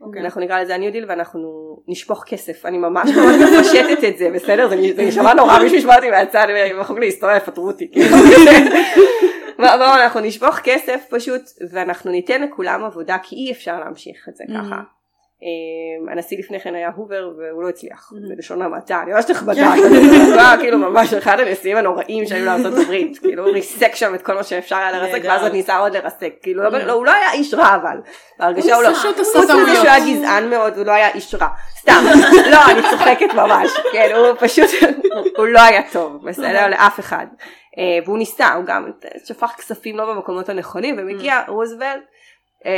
[0.00, 0.22] אוקיי.
[0.22, 4.68] אנחנו נקרא לזה ה-new deal ואנחנו נשפוך כסף אני ממש ממש מפשטת את זה בסדר
[4.68, 6.46] זה נשמע נורא מישהו ישמע אותי מהצד
[6.80, 8.16] בחוג להיסטוריה יפטרו אותי כאילו.
[9.58, 14.80] אנחנו נשפוך כסף פשוט ואנחנו ניתן לכולם עבודה כי אי אפשר להמשיך את זה ככה
[16.10, 20.56] הנשיא לפני כן היה הובר והוא לא הצליח, בלשון המעטה, אני ממש נכבדה, הוא היה
[20.60, 24.42] כאילו ממש אחד הנשיאים הנוראים שהיו לארצות הברית, כאילו הוא ריסק שם את כל מה
[24.42, 27.74] שאפשר היה לרסק ואז עוד ניסה עוד לרסק, כאילו לא, הוא לא היה איש רע
[27.74, 27.96] אבל,
[28.38, 32.04] בהרגשה הוא לא, חוץ מזה שהוא היה גזען מאוד הוא לא היה איש רע, סתם,
[32.52, 34.70] לא אני צוחקת ממש, כן הוא פשוט,
[35.36, 36.68] הוא לא היה טוב, בסדר?
[36.68, 37.26] לאף אחד,
[38.04, 38.90] והוא ניסה, הוא גם
[39.24, 42.00] שפך כספים לא במקומות הנכונים ומגיע רוזוולט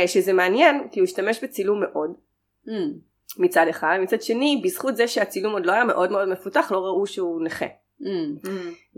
[0.07, 2.26] שזה מעניין כי הוא השתמש בצילום מאוד
[2.67, 3.07] Mm.
[3.37, 7.07] מצד אחד, מצד שני בזכות זה שהצילום עוד לא היה מאוד מאוד מפותח לא ראו
[7.07, 7.65] שהוא נכה.
[8.01, 8.45] Mm.
[8.45, 8.49] Mm.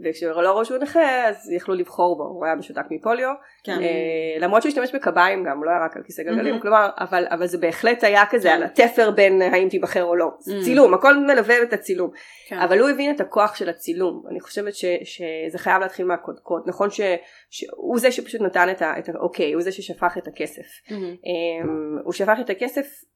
[0.03, 3.81] וכשלא ראו שהוא נכה אז יכלו לבחור בו, הוא היה משותק מפוליו, כן.
[3.81, 6.61] אה, למרות שהוא השתמש בקביים גם, הוא לא היה רק על כיסא גלגלים, mm-hmm.
[6.61, 8.55] כלומר, אבל, אבל זה בהחלט היה כזה כן.
[8.55, 10.63] על התפר בין האם תיבחר או לא, mm.
[10.63, 12.11] צילום, הכל מלווה את הצילום,
[12.47, 12.59] כן.
[12.59, 16.89] אבל הוא הבין את הכוח של הצילום, אני חושבת ש, שזה חייב להתחיל מהקודקוד, נכון
[16.89, 17.01] ש,
[17.49, 18.67] שהוא זה שפשוט נתן
[18.99, 20.93] את האוקיי, הוא זה ששפך את הכסף, mm-hmm.
[20.93, 23.09] um, הוא שפך את הכסף אה,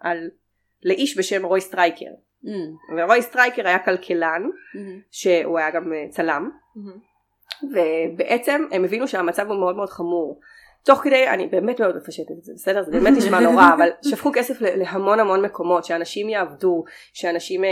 [0.00, 0.30] על,
[0.82, 2.10] לאיש בשם רוי סטרייקר.
[2.44, 2.48] Mm.
[2.98, 4.78] ורוי סטרייקר היה כלכלן, mm-hmm.
[5.10, 7.66] שהוא היה גם אה, צלם, mm-hmm.
[7.66, 10.40] ובעצם הם הבינו שהמצב הוא מאוד מאוד חמור.
[10.84, 12.82] תוך כדי, אני באמת מאוד מפשטת את זה, בסדר?
[12.82, 17.68] זה באמת נשמע נורא, אבל שפכו כסף להמון המון מקומות, שאנשים יעבדו, שאנשים אה,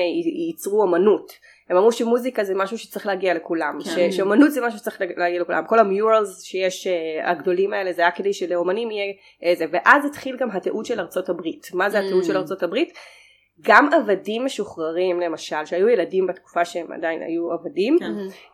[0.48, 1.32] ייצרו אמנות.
[1.72, 4.12] הם אמרו שמוזיקה זה משהו שצריך להגיע לכולם, כן.
[4.12, 6.90] שאומנות זה משהו שצריך להגיע לכולם, כל המיורלס שיש uh,
[7.28, 11.66] הגדולים האלה זה היה כדי שלאומנים יהיה איזה, ואז התחיל גם התיעוד של ארצות הברית,
[11.74, 12.38] מה זה התיעוד של mm.
[12.38, 12.92] ארצות הברית?
[13.60, 18.12] גם עבדים משוחררים למשל, שהיו ילדים בתקופה שהם עדיין היו עבדים, כן.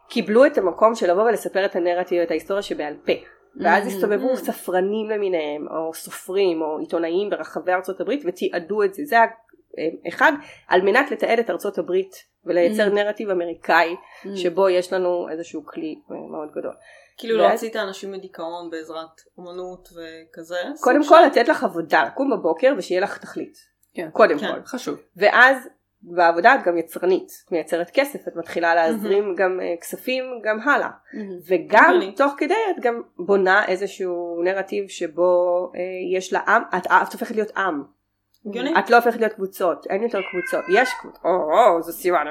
[0.09, 3.13] קיבלו את המקום של לבוא ולספר את הנרטיב, את ההיסטוריה שבעל פה.
[3.61, 3.87] ואז.
[3.87, 9.03] הסתובבו ספרנים למיניהם, או סופרים, או עיתונאים ברחבי ארצות הברית, ותיעדו את זה.
[9.05, 9.17] זה
[10.09, 10.33] אחד,
[10.69, 12.91] על מנת לתעד את ארצות הברית ולייצר mm.
[12.91, 14.29] נרטיב אמריקאי mm.
[14.37, 16.75] שבו יש לנו איזשהו כלי מאוד גדול.
[17.19, 20.59] כאילו להוציא את האנשים מדיכאון בעזרת אומנות וכזה?
[20.81, 23.59] קודם כל לתת לך עבודה, לקום בבוקר ושיהיה לך תכלית.
[23.95, 24.09] כן.
[24.13, 24.53] קודם כן.
[24.53, 24.63] כל.
[24.65, 24.99] חשוב.
[25.17, 25.69] ואז
[26.03, 29.39] בעבודה את גם יצרנית, את מייצרת כסף, את מתחילה להזרים mm-hmm.
[29.39, 30.89] גם uh, כספים גם הלאה.
[30.89, 31.19] Mm-hmm.
[31.49, 32.17] וגם mm-hmm.
[32.17, 35.79] תוך כדי את גם בונה איזשהו נרטיב שבו uh,
[36.17, 37.98] יש לה עם, את, את הופכת להיות עם.
[38.49, 38.79] הגיוני.
[38.79, 42.25] את לא הופכת להיות קבוצות, אין יותר קבוצות, יש קבוצות, או, או, זו סימן,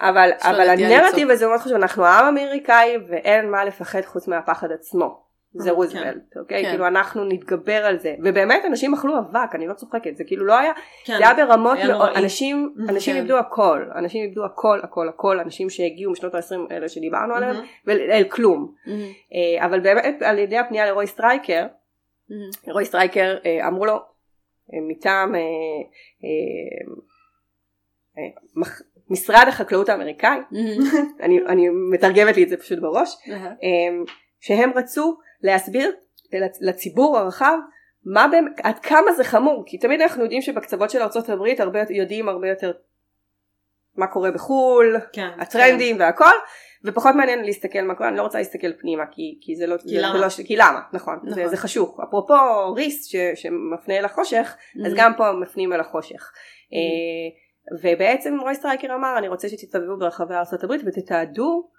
[0.00, 5.26] אבל, אבל הנרטיב הזה מאוד חשוב, אנחנו עם אמריקאי ואין מה לפחד חוץ מהפחד עצמו.
[5.58, 5.76] זה כן.
[5.76, 6.64] רוזוולט, אוקיי?
[6.64, 6.70] כן.
[6.70, 10.58] כאילו אנחנו נתגבר על זה, ובאמת אנשים אכלו אבק, אני לא צוחקת, זה כאילו לא
[10.58, 10.72] היה,
[11.04, 11.18] כן.
[11.18, 16.12] זה היה ברמות מאוד, אנשים, אנשים איבדו הכל, אנשים איבדו הכל, הכל, הכל, אנשים שהגיעו
[16.12, 18.72] משנות ה-20 האלה שדיברנו עליהם, ואל כלום.
[18.86, 21.66] אה, אבל באמת על ידי הפנייה לרוי סטרייקר,
[22.68, 24.15] רוי סטרייקר אה, אמרו לו,
[24.72, 25.40] מטעם אה,
[26.24, 26.92] אה,
[28.18, 28.70] אה,
[29.10, 30.38] משרד החקלאות האמריקאי,
[31.20, 33.16] אני, אני מתרגמת לי את זה פשוט בראש,
[34.40, 35.92] שהם רצו להסביר
[36.60, 37.56] לציבור הרחב
[38.04, 42.28] מה באמת, עד כמה זה חמור, כי תמיד אנחנו יודעים שבקצוות של ארה"ב הרבה יודעים
[42.28, 42.72] הרבה יותר
[43.96, 46.02] מה קורה בחו"ל, כן, הטרנדים כן.
[46.02, 46.34] והכל,
[46.86, 49.98] ופחות מעניין להסתכל מה קורה, אני לא רוצה להסתכל פנימה כי, כי זה לא, כי
[49.98, 50.18] למה?
[50.18, 51.34] לא, כי למה, נכון, נכון.
[51.34, 52.00] זה, זה חשוך.
[52.00, 52.34] אפרופו
[52.74, 54.86] ריס ש, שמפנה אל החושך, mm-hmm.
[54.86, 56.32] אז גם פה מפנים אל החושך.
[56.32, 57.46] Mm-hmm.
[57.82, 61.76] ובעצם רוי סטרייקר אמר אני רוצה שתסתובבו ברחבי ארה"ב ותתעדו אה,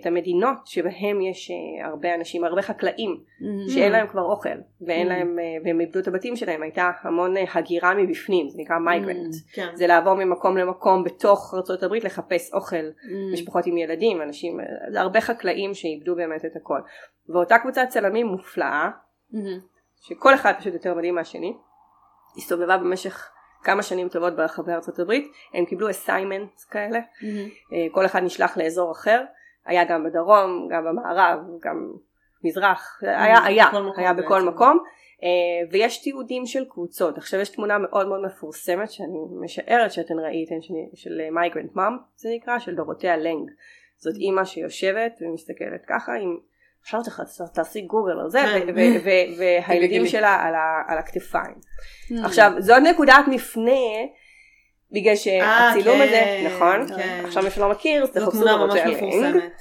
[0.00, 3.70] את המדינות שבהם יש אה, הרבה אנשים, הרבה חקלאים mm-hmm.
[3.70, 4.48] שאין להם כבר אוכל
[4.80, 5.10] ואין mm-hmm.
[5.10, 9.54] להם, אה, והם איבדו את הבתים שלהם, הייתה המון הגירה מבפנים, זה נקרא migrant, mm-hmm.
[9.54, 9.68] כן.
[9.74, 13.32] זה לעבור ממקום למקום בתוך ארה"ב לחפש אוכל, mm-hmm.
[13.32, 14.60] משפחות עם ילדים, אנשים,
[14.96, 16.78] הרבה חקלאים שאיבדו באמת את הכל.
[17.28, 18.88] ואותה קבוצת צלמים מופלאה,
[19.32, 19.36] mm-hmm.
[20.00, 21.52] שכל אחד פשוט יותר מדהים מהשני,
[22.36, 23.30] הסתובבה במשך
[23.62, 27.74] כמה שנים טובות ברחבי ארצות הברית, הם קיבלו assignment כאלה, mm-hmm.
[27.92, 29.22] כל אחד נשלח לאזור אחר,
[29.66, 31.92] היה גם בדרום, גם במערב, גם
[32.44, 37.18] מזרח, היה, היה, היה בכל מקום, uh, ויש תיעודים של קבוצות.
[37.18, 42.28] עכשיו יש תמונה מאוד מאוד מפורסמת שאני משערת שאתן ראיתן של, של Migrant Mom זה
[42.36, 43.50] נקרא, של דורותיה לנג.
[43.96, 46.36] זאת אימא שיושבת ומסתכלת ככה עם
[46.82, 46.98] אפשר
[47.54, 48.74] תעשי גוגל על זה, כן.
[49.38, 50.44] והילדים שלה
[50.88, 51.54] על הכתפיים.
[51.54, 52.26] Mm.
[52.26, 53.72] עכשיו, זאת נקודת מפנה
[54.92, 56.96] בגלל אה, שהצילום הזה, כן, נכון?
[56.96, 57.22] כן.
[57.24, 58.20] עכשיו מי שלא מכיר, זה
[58.56, 59.52] ממש מפורסמת.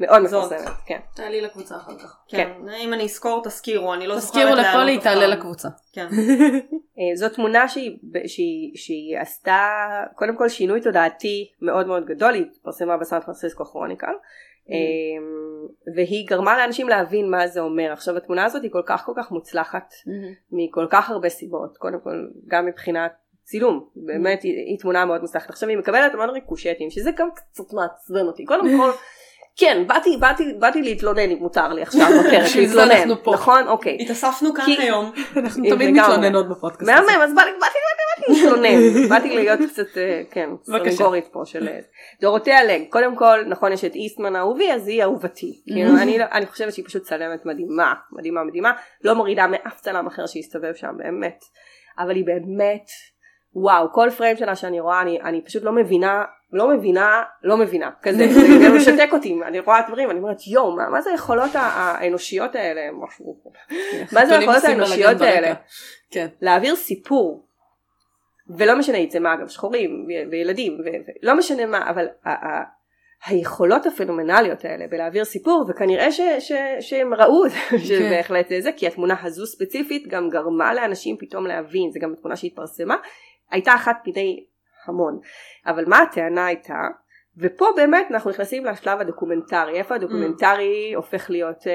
[0.00, 0.98] מאוד מפורסמת, כן.
[1.16, 2.16] תעלי לקבוצה אחר כך.
[2.28, 2.50] כן.
[2.78, 5.68] אם אני אזכור תזכירו, אני לא זוכרת תזכירו לפולי, היא תעלה לקבוצה.
[5.92, 6.06] כן.
[6.98, 7.68] אה, זו תמונה
[8.74, 9.68] שהיא עשתה,
[10.14, 14.06] קודם כל שינוי תודעתי מאוד מאוד גדול, היא התפרסמה בסן פרנסיסקו כרוניקל.
[14.06, 14.70] Mm.
[14.70, 17.92] אמ, והיא גרמה לאנשים להבין מה זה אומר.
[17.92, 20.36] עכשיו התמונה הזאת היא כל כך כל כך מוצלחת mm-hmm.
[20.52, 23.12] מכל כך הרבה סיבות, קודם כל גם מבחינת
[23.44, 25.50] צילום, באמת היא, היא תמונה מאוד מוצלחת.
[25.50, 28.44] עכשיו היא מקבלת המון ריקושטים, שזה גם קצת מעצבן אותי.
[28.44, 28.90] קודם כל,
[29.56, 33.10] כן, באתי, באתי, באתי להתלונן אם מותר לי עכשיו בפרק, להתלונן.
[33.34, 33.68] נכון?
[33.68, 33.98] אוקיי.
[34.00, 35.12] התאספנו כאן כי- היום.
[35.36, 35.90] אנחנו תמיד.
[35.90, 36.92] מתלוננות בפודקאסט הזה.
[36.92, 40.48] מהמם, אז באתי, באתי, באתי, באתי להתלונן, באתי להיות קצת, אה, כן.
[40.64, 41.78] סנגורית פה של אה,
[42.20, 42.82] דורותיה לג.
[42.90, 45.62] קודם כל, נכון, יש את איסטמן האהובי, אז היא אהובתי.
[45.72, 48.72] כאילו, אני לא- אני חושבת שהיא פשוט צלמת מדהימה, מדהימה, מדהימה,
[49.04, 51.38] לא מורידה מאף צלם אחר שהסתובב שם, באמת.
[51.98, 52.86] אבל היא באמת,
[53.54, 57.90] וואו, כל פריים שלה שאני רואה, אני, אני פשוט לא מבינה, לא מבינה, לא מבינה,
[58.02, 58.26] כזה,
[58.62, 62.90] זה משתק אותי, אני רואה דברים, אני אומרת, יואו, מה, מה זה היכולות האנושיות האלה,
[64.12, 65.20] מה זה היכולות האנושיות.
[65.20, 65.54] האלה?
[66.10, 66.26] כן.
[66.40, 67.46] להעביר סיפור,
[68.58, 70.78] ולא משנה יצא מה אגב, שחורים וילדים,
[71.22, 72.06] ולא משנה מה, אבל
[73.26, 78.70] היכולות הפנומנליות האלה בלהעביר סיפור, וכנראה ש- ש- שהם ראו את זה, שזה בהחלט זה,
[78.76, 82.96] כי התמונה הזו ספציפית גם גרמה לאנשים פתאום להבין, זה גם התמונה שהתפרסמה,
[83.54, 84.44] הייתה אחת מני
[84.86, 85.18] המון.
[85.66, 86.74] אבל מה הטענה הייתה?
[87.36, 91.66] ופה באמת אנחנו נכנסים לשלב הדוקומנטרי, איפה הדוקומנטרי הופך להיות...
[91.66, 91.72] אה,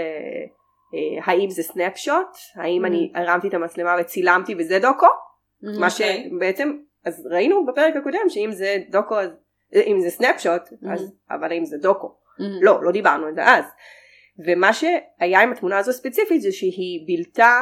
[0.93, 5.07] אה, האם זה סנפשוט, האם אני הרמתי את המצלמה וצילמתי וזה דוקו,
[5.61, 6.29] מה אוקיי.
[6.31, 9.29] שבעצם, אז ראינו בפרק הקודם שאם זה דוקו, אז,
[9.75, 10.61] אם זה סנפשוט,
[10.93, 13.65] אז, אבל אם זה דוקו, לא, לא דיברנו על זה אז.
[14.45, 17.61] ומה שהיה עם התמונה הזו ספציפית זה שהיא בילתה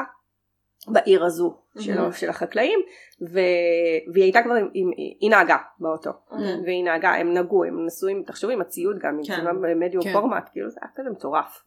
[0.88, 2.80] בעיר הזו שלו, של החקלאים,
[3.22, 3.40] ו...
[4.14, 4.70] והיא הייתה כבר, עם...
[4.74, 6.56] עם- היא נהגה באוטו, אוקיי.
[6.66, 9.48] והיא נהגה, הם נגעו, הם נסעו עם, תחשבו עם הציוד גם, כן.
[9.48, 10.14] עם במדיום כן.
[10.14, 11.64] פורמט, כאילו זה היה כזה מטורף.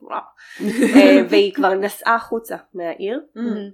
[0.97, 3.21] אה, והיא כבר נסעה החוצה מהעיר,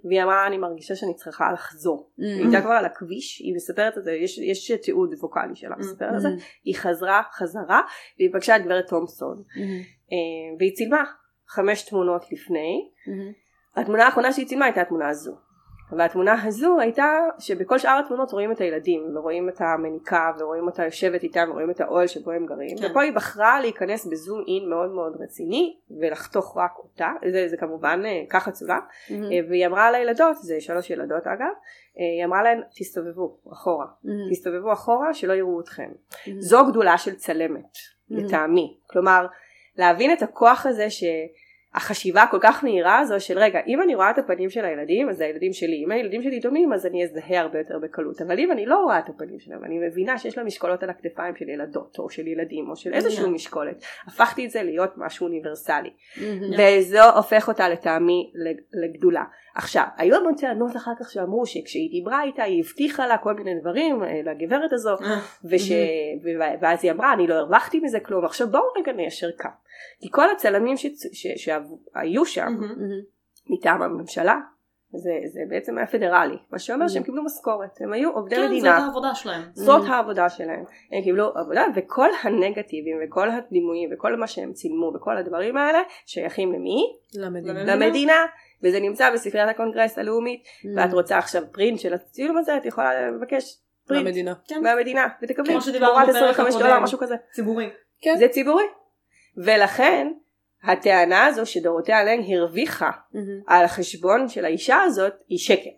[0.04, 2.10] והיא אמרה אני מרגישה שאני צריכה לחזור.
[2.18, 6.12] היא הייתה כבר על הכביש, היא מספרת את זה, יש, יש תיעוד ווקאלי שלה מספרת
[6.12, 6.28] על זה,
[6.64, 7.80] היא חזרה חזרה,
[8.18, 9.42] והיא פגשה את גברת תומפסון,
[10.12, 11.04] אה, והיא צילמה
[11.48, 12.88] חמש תמונות לפני,
[13.76, 15.36] התמונה האחרונה שהיא צילמה הייתה התמונה הזו.
[15.92, 17.06] והתמונה הזו הייתה
[17.38, 21.80] שבכל שאר התמונות רואים את הילדים ורואים את המניקה ורואים אותה יושבת איתם ורואים את
[21.80, 22.78] האוהל שבו הם גרים.
[22.78, 22.90] כן.
[22.90, 27.12] ופה היא בחרה להיכנס בזום אין מאוד מאוד רציני ולחתוך רק אותה.
[27.32, 28.78] זה, זה כמובן אה, ככה צולה
[29.10, 29.16] אה,
[29.48, 33.86] והיא אמרה לילדות זה שלוש ילדות אגב אה, היא אמרה להן תסתובבו אחורה
[34.30, 35.90] תסתובבו אחורה שלא יראו אתכם
[36.38, 37.78] זו גדולה של צלמת
[38.10, 38.76] לטעמי.
[38.86, 39.26] כלומר
[39.76, 40.90] להבין את הכוח הזה
[41.76, 45.16] שהחשיבה הכל כך מהירה הזו של רגע אם אני רואה את הפנים של הילדים אז
[45.16, 48.22] זה הילדים שלי אם הילדים שלי דומים אז אני אזהה הרבה יותר בקלות.
[48.22, 51.36] אבל אם אני לא רואה את הפנים שלהם אני מבינה שיש להם משקולות על הכתפיים
[51.36, 55.90] של ילדות או של ילדים או של איזשהו משקולת הפכתי את זה להיות משהו אוניברסלי.
[56.58, 58.32] וזו הופך אותה לטעמי
[58.72, 59.24] לגדולה.
[59.54, 63.60] עכשיו, היו המון טענות אחר כך שאמרו שכשהיא דיברה איתה היא הבטיחה לה כל מיני
[63.60, 64.96] דברים אה, לגברת הזו
[65.50, 65.70] וש...
[66.24, 68.24] ו- ואז היא אמרה אני לא הרווחתי מזה כלום.
[68.24, 69.48] עכשיו בואו רגע ניישר קו
[70.00, 70.76] כי כל הצלמים.
[71.12, 72.56] שהיו שם
[73.50, 74.36] מטעם הממשלה
[74.92, 78.50] זה, זה בעצם היה פדרלי מה שאומר שהם קיבלו משכורת הם היו עובדי כן, זאת
[78.50, 79.42] מדינה העבודה שלהם.
[79.54, 80.64] זאת העבודה שלהם.
[80.92, 86.52] הם קיבלו עבודה וכל הנגטיבים וכל הדימויים וכל מה שהם צילמו וכל הדברים האלה שייכים
[86.52, 86.96] למי?
[87.14, 87.52] למדינה.
[87.52, 87.74] למדינה.
[87.76, 88.26] למדינה.
[88.62, 90.42] וזה נמצא בספריית הקונגרס הלאומית
[90.76, 94.34] ואת רוצה עכשיו print של הצילום הזה את יכולה לבקש print למדינה.
[94.48, 94.62] כן.
[94.62, 96.68] מהמדינה ותקבלי כמו שדיברנו תמורת בפרק 25 הקודם.
[96.68, 97.14] דולר משהו כזה.
[97.32, 97.70] ציבורי.
[98.00, 98.16] כן.
[98.18, 98.64] זה ציבורי.
[99.36, 100.08] ולכן
[100.62, 102.90] הטענה הזו שדורותיה לנג הרוויחה
[103.46, 105.70] על החשבון של האישה הזאת היא שקר.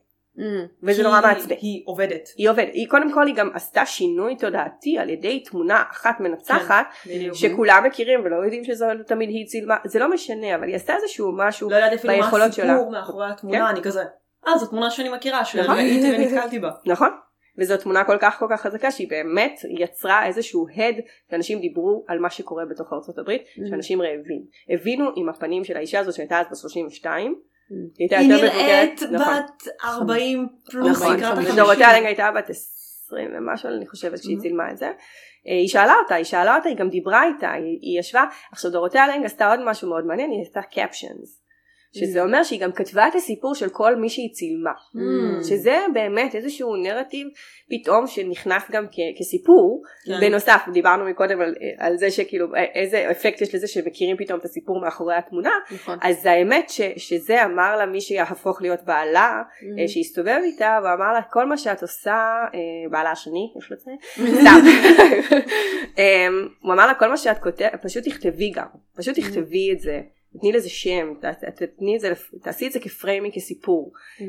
[0.83, 1.55] וזה כי נורא מעצבן.
[1.61, 2.29] היא עובדת.
[2.37, 6.87] היא עובדת, היא קודם כל היא גם עשתה שינוי תודעתי על ידי תמונה אחת מנצחת
[7.07, 7.35] בדיוק.
[7.35, 11.33] שכולם מכירים ולא יודעים שזו תמיד היא צילמה, זה לא משנה אבל היא עשתה איזשהו
[11.37, 12.27] משהו לא ידעתי אפילו מה.
[12.27, 13.33] הסיפור מאחורי כן.
[13.33, 14.05] התמונה, אני כזה,
[14.47, 15.65] אה זו תמונה שאני מכירה, נכון.
[15.65, 16.71] שראיתי ונתקלתי בה.
[16.87, 17.11] נכון?
[17.59, 20.95] וזו תמונה כל כך כל כך חזקה שהיא באמת יצרה איזשהו הד
[21.31, 24.43] שאנשים דיברו על מה שקורה בתוך ארצות הברית שאנשים רעבים.
[24.69, 27.29] הבינו עם הפנים של האישה הזאת שהייתה אז ב-32 היא
[27.99, 29.03] הייתה היא נראית.
[29.13, 29.35] נכון.
[29.37, 31.57] בת 40 פלוס, נכון, לקראת חמישים.
[31.57, 31.97] דורותיה החמישים.
[32.05, 34.41] לנג הייתה בת 20 ומשהו אני חושבת שהיא Mhm.
[34.41, 34.87] צילמה את זה.
[34.87, 34.93] אה,
[35.47, 39.07] היא שאלה אותה, היא שאלה אותה, היא גם דיברה איתה, היא, היא ישבה, עכשיו דורותיה
[39.09, 41.38] לנג עשתה עוד משהו מאוד מעניין, היא עשתה captions.
[41.99, 44.71] שזה אומר שהיא גם כתבה את הסיפור של כל מי שהיא צילמה.
[44.95, 44.99] Mm.
[45.49, 47.29] שזה באמת איזשהו נרטיב
[47.71, 49.83] פתאום שנכנס גם כ- כסיפור.
[50.07, 50.21] כן.
[50.21, 54.81] בנוסף דיברנו מקודם על, על זה שכאילו איזה אפקט יש לזה שמכירים פתאום את הסיפור
[54.81, 55.51] מאחורי התמונה.
[55.75, 55.99] נכון.
[56.03, 59.81] אז האמת ש, שזה אמר לה מי שיהפוך להיות בעלה, Mm.
[59.83, 62.15] אה, שהסתובב איתה ואמר לה כל מה שאת עושה,
[62.55, 62.59] אה,
[62.91, 63.91] בעלה השני יש לזה,
[64.41, 64.61] סתם,
[65.99, 66.27] אה,
[66.63, 70.01] הוא אמר לה כל מה שאת כותבת, פשוט תכתבי גם, פשוט תכתבי את זה,
[70.37, 72.13] תתני לזה שם, ת- ת- תתני את זה,
[72.43, 74.27] תעשי את זה כ framing כסיפור, אה,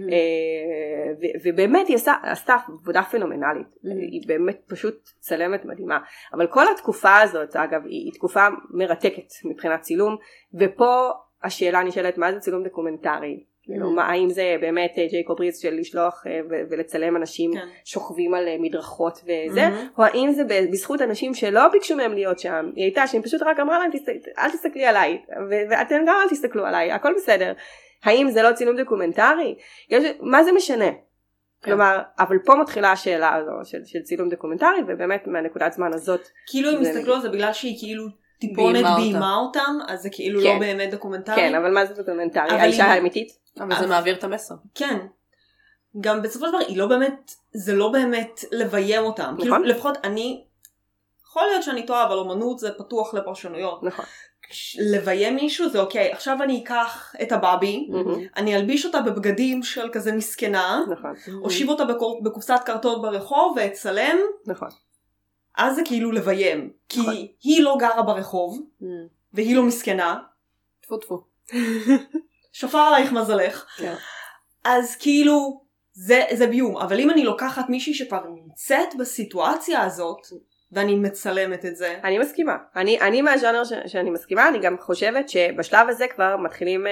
[1.21, 3.67] ו- ובאמת היא עשה, עשתה עבודה פנומנלית,
[4.11, 5.99] היא באמת פשוט צלמת מדהימה,
[6.33, 10.15] אבל כל התקופה הזאת אגב היא, היא תקופה מרתקת מבחינת צילום,
[10.59, 11.09] ופה
[11.43, 15.73] השאלה נשאלת מה זה צילום דוקומנטרי, כאילו, מה, האם זה באמת אה, ג'ייקוב ריס של
[15.73, 17.67] לשלוח אה, ולצלם אנשים כן.
[17.85, 19.87] שוכבים על אה, מדרכות וזה, מהמם.
[19.97, 23.59] או האם זה בזכות אנשים שלא ביקשו מהם להיות שם, היא הייתה שהיא פשוט רק
[23.59, 25.21] אמרה להם "תסת- אל תסתכלי עליי,
[25.69, 27.53] ואתם גם אל תסתכלו עליי, הכל בסדר.
[28.03, 29.55] האם זה לא צילום דוקומנטרי?
[29.89, 30.91] יש, מה זה משנה?
[30.91, 31.71] כן.
[31.71, 36.69] כלומר, אבל פה מתחילה השאלה הזו של, של צילום דוקומנטרי, ובאמת מהנקודת זמן הזאת, כאילו
[36.69, 38.03] אם זה יסתכלו על זה בגלל שהיא כאילו
[38.39, 40.47] טיפונת ביימה אותם, אז זה כאילו כן.
[40.53, 41.35] לא באמת דוקומנטרי.
[41.35, 42.51] כן, אבל מה זה דוקומנטרי?
[42.51, 43.29] האישה האמיתית?
[43.61, 44.55] אבל זה אז- מעביר את המסר.
[44.75, 44.97] כן.
[46.01, 49.23] גם בסופו של דבר היא לא באמת, זה לא באמת לביים אותם.
[49.23, 49.37] נכון.
[49.41, 50.43] כאילו לפחות אני,
[51.25, 53.83] יכול להיות שאני טועה, אבל אומנות זה פתוח לפרשנויות.
[53.83, 54.05] נכון.
[54.91, 58.23] לביים מישהו זה אוקיי, עכשיו אני אקח את הבאבי, מהמם.
[58.37, 64.17] אני אלביש אותה בבגדים של כזה מסכנה, נכון, אושיב אותה בקור- בקופסת קרטון ברחוב ואצלם,
[64.47, 64.69] נכון.
[65.57, 66.73] אז זה כאילו לביים.
[66.89, 67.13] כי נכון.
[67.41, 68.61] היא לא גרה ברחוב,
[69.33, 70.19] והיא לא מסכנה,
[70.81, 71.23] טפו טפו.
[72.51, 73.65] שפר עלייך מזלך.
[73.77, 73.93] כן.
[74.63, 75.61] אז כאילו,
[75.93, 76.77] זה, זה ביום.
[76.77, 80.27] אבל אם אני לוקחת מישהי שכבר נמצאת בסיטואציה הזאת,
[80.71, 82.57] ואני מצלמת את זה, אני מסכימה.
[82.75, 86.91] אני, אני מהז'אנר ש, שאני מסכימה, אני גם חושבת שבשלב הזה כבר מתחילים אה,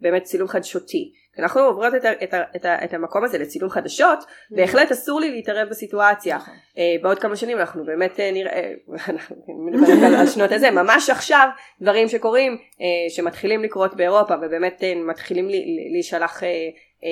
[0.00, 1.12] באמת צילום חדשותי.
[1.38, 4.18] אנחנו עוברות את, ה, את, ה, את, ה, את המקום הזה לצילום חדשות,
[4.50, 6.36] בהחלט אסור לי להתערב בסיטואציה.
[6.36, 6.54] נכון.
[6.78, 8.72] אה, בעוד כמה שנים אנחנו באמת אה, נראה,
[9.08, 11.48] אנחנו מדברים על, על שנות הזה, ממש עכשיו
[11.80, 16.48] דברים שקורים, אה, שמתחילים לקרות באירופה, ובאמת אה, מתחילים לי, לי, להישלח אה,
[17.04, 17.10] אה,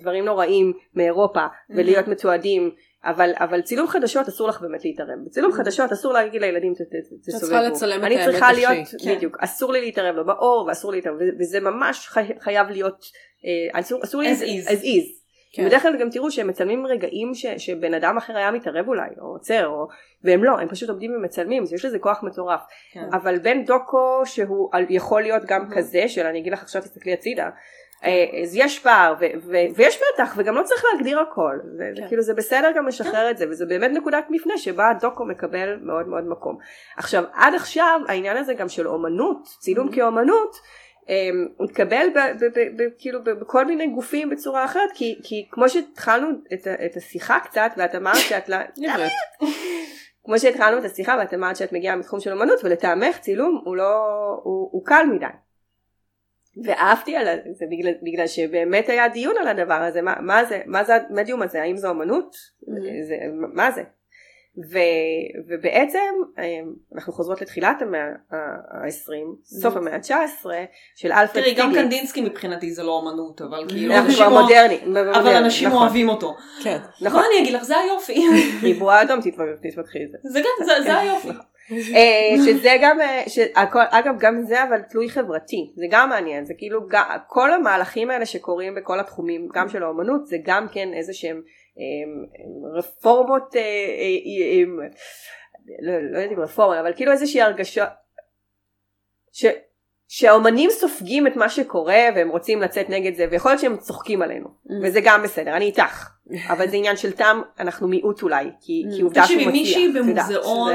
[0.00, 2.70] דברים נוראים מאירופה, ולהיות מתועדים.
[3.04, 5.18] אבל, אבל צילום חדשות אסור לך באמת להתערב.
[5.26, 7.40] בצילום חדשות אסור להגיד לילדים "ת- ת- ת- תסובבו.
[7.46, 8.88] צריכה לצלם את אני האמת צריכה איך להיות.
[9.04, 9.16] כן.
[9.16, 13.04] בדיוק, אסור לי להתערב לו באור ואסור להתערב, ו- וזה ממש חי, חייב להיות,
[13.74, 14.68] אה, אסור, אסור לי, As is.
[14.68, 15.24] as is.
[15.56, 15.66] כן.
[15.66, 19.26] בדרך כלל גם תראו שהם מצלמים רגעים ש, שבן אדם אחר היה מתערב אולי, או
[19.26, 19.86] עוצר, או,
[20.24, 22.60] והם לא, הם פשוט עומדים ומצלמים, אז יש לזה כוח מטורף.
[22.92, 23.00] כן.
[23.12, 25.74] אבל בין דוקו שהוא יכול להיות גם Mhm.
[25.76, 27.50] כזה, של אני אגיד לך עכשיו תסתכלי הצידה,
[28.42, 32.08] אז יש פער, ו- ו- ויש מתח, וגם לא צריך להגדיר הכל, זה, כן.
[32.08, 36.08] כאילו זה בסדר גם לשחרר את זה, וזה באמת נקודת מפנה שבה הדוקו מקבל מאוד
[36.08, 36.58] מאוד מקום.
[36.96, 39.94] עכשיו, עד עכשיו העניין הזה גם של אומנות, צילום Mhm.
[39.94, 40.56] כאומנות,
[41.08, 41.14] אמ,
[41.56, 45.68] הוא התקבל ב, ב, ב, ב, כאילו בכל מיני גופים בצורה אחרת, כי, כי כמו
[45.68, 48.56] שהתחלנו את, ה- את השיחה קצת, ואת אמרת שאת לא...
[50.24, 53.94] כמו שהתחלנו את השיחה ואת אמרת שאת מגיעה מתחום של אומנות ולטעמך צילום הוא לא,
[54.42, 55.26] הוא, הוא קל מדי.
[56.64, 60.84] ואהבתי על זה בגלל, בגלל שבאמת היה דיון על הדבר הזה, מה, מה זה, מה
[60.84, 62.34] זה המדיום הזה, האם זו אומנות?
[62.62, 62.70] Mhm.
[63.08, 63.16] זה,
[63.52, 63.82] מה זה?
[64.72, 64.78] ו,
[65.48, 65.98] ובעצם
[66.38, 66.44] אמ,
[66.94, 69.12] אנחנו חוזרות לתחילת המאה ה-20,
[69.44, 70.46] סוף המאה ה-19
[70.96, 71.72] של אלפרד תראי, גם.
[71.74, 75.80] קנדינסקי מבחינתי זה לא אומנות, אבל כאילו אנשים כבר מודרני, אבל מודרני, אנשים נכון.
[75.82, 76.36] אוהבים אותו.
[76.62, 76.78] כן.
[77.00, 78.24] נכון, מה אני אגיד לך, זה היופי.
[78.62, 80.18] ריבוע אדום תתפתחי את זה.
[80.22, 81.28] זה גם, זה- זה היופי.
[81.96, 86.54] אה, שזה גם, אה, שהכל, אגב גם זה אבל תלוי חברתי, זה גם מעניין, זה
[86.58, 91.12] כאילו גם, כל המהלכים האלה שקורים בכל התחומים, גם של האומנות, זה גם כן איזה
[91.12, 91.42] שהם
[91.78, 94.62] אה, רפורמות, אה, אה,
[95.82, 97.86] לא, לא יודעת אם רפורמה, אבל כאילו איזושהי הרגשה,
[99.32, 99.44] ש,
[100.08, 104.48] שהאומנים סופגים את מה שקורה והם רוצים לצאת נגד זה, ויכול להיות שהם צוחקים עלינו,
[104.82, 106.08] וזה גם בסדר, אני איתך,
[106.48, 109.90] אבל זה עניין של טעם, אנחנו מיעוט אולי, כי, כי עובדה שהוא תקשיבי, מצליח, מישהי
[109.90, 110.72] את יודעת, במוזיאון,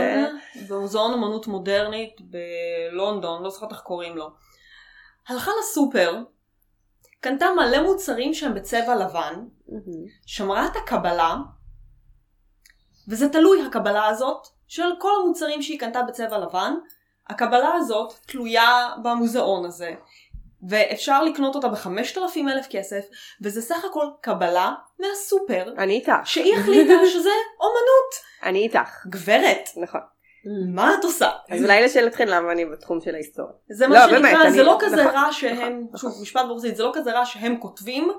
[0.55, 4.29] שזה- במוזיאון אמנות מודרנית בלונדון, לא זוכרת איך קוראים לו,
[5.27, 6.17] הלכה לסופר,
[7.21, 9.33] קנתה מלא מוצרים שהם בצבע לבן,
[10.25, 11.35] שמרה את הקבלה,
[13.09, 14.37] וזה תלוי הקבלה הזאת,
[14.67, 16.73] של כל המוצרים שהיא קנתה בצבע לבן,
[17.29, 18.69] הקבלה הזאת תלויה
[19.03, 19.91] במוזיאון הזה,
[20.69, 23.05] ואפשר לקנות אותה בחמשת אלפים אלף כסף,
[23.41, 28.15] וזה סך הכל קבלה מהסופר, אני איתך, שהיא החליטה שזה אומנות.
[28.43, 30.01] אני איתך, גברת, נכון.
[30.73, 31.29] מה את עושה?
[31.49, 33.53] אז אולי לשאלתכן למה אני בתחום של ההיסטוריה.
[33.69, 36.45] זה לא, מה באמת, שנקרא, זה אני- לא כזה נכון, רע שהם, נכון, שוב, משפט
[36.47, 38.11] ברוסית, זה לא כזה רע שהם כותבים,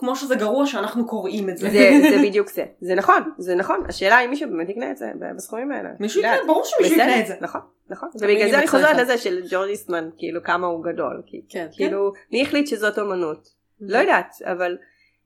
[0.00, 1.70] כמו שזה גרוע שאנחנו קוראים את זה.
[1.70, 2.64] זה, זה בדיוק זה.
[2.80, 3.80] זה נכון, זה נכון.
[3.88, 5.88] השאלה אם מישהו באמת יקנה את זה בסכומים האלה.
[6.00, 6.20] מישהו.
[6.20, 7.34] יקנה, ברור שמישהו יקנה את זה.
[7.40, 7.60] נכון,
[7.90, 8.08] נכון.
[8.14, 8.96] ובגלל זה אני חוזרת.
[8.96, 11.22] לזה של ג'ורג' איסטמן, כאילו כמה הוא גדול.
[11.26, 11.66] כי- כן.
[11.72, 13.48] כאילו, מי החליט שזאת אומנות?
[13.80, 14.76] לא יודעת, אבל...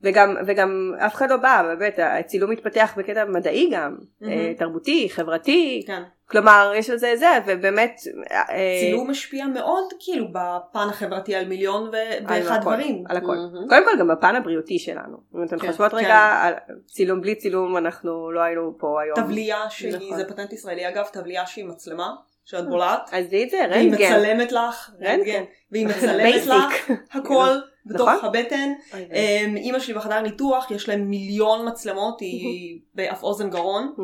[0.02, 4.32] וגם, וגם אף אחד לא בא, באמת, הצילום מתפתח בקטע מדעי גם, מהמם.
[4.32, 6.02] אה, תרבותי, חברתי, כן.
[6.30, 11.90] כלומר יש על זה זה, ובאמת, אה, צילום משפיע מאוד כאילו בפן החברתי על מיליון
[12.26, 13.04] ואחד דברים.
[13.08, 13.36] על הכל.
[13.36, 13.68] מהמם.
[13.68, 15.16] קודם כל גם בפן הבריאותי שלנו.
[15.36, 15.96] אם אתן כן, חושבות כן.
[15.96, 16.54] רגע על
[16.86, 19.16] צילום בלי צילום אנחנו לא היינו פה היום.
[19.16, 20.16] טבליה שהיא, נכון.
[20.16, 24.16] זה פטנט ישראלי אגב, טבליה שהיא מצלמה, שאת בולעת, אז זה את זה, והיא רנטגן.
[24.16, 25.42] מצלמת לך, רנטגן.
[25.70, 26.90] והיא מצלמת לך.
[27.12, 27.48] הכל
[27.86, 28.28] בתוך נכון.
[28.28, 28.72] הבטן.
[28.94, 33.94] אמ, אימא שלי בחדר ניתוח, יש להם מיליון מצלמות, היא באף אוזן גרון.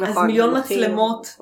[0.00, 1.36] אז נכון, מיליון מצלמות.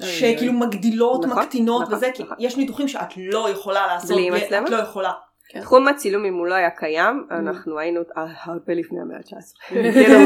[0.00, 2.36] שכאילו מגדילות, נכון, מקטינות נכון, וזה, כי נכון.
[2.40, 4.66] יש ניתוחים שאת לא יכולה לעשות, בלי מצלמה?
[4.66, 5.12] את לא יכולה.
[5.48, 5.60] כן.
[5.60, 7.26] תחום הצילום אם הוא לא היה קיים.
[7.30, 9.74] אנחנו היינו הרבה לפני המאה ה-19.
[9.94, 10.18] כאילו,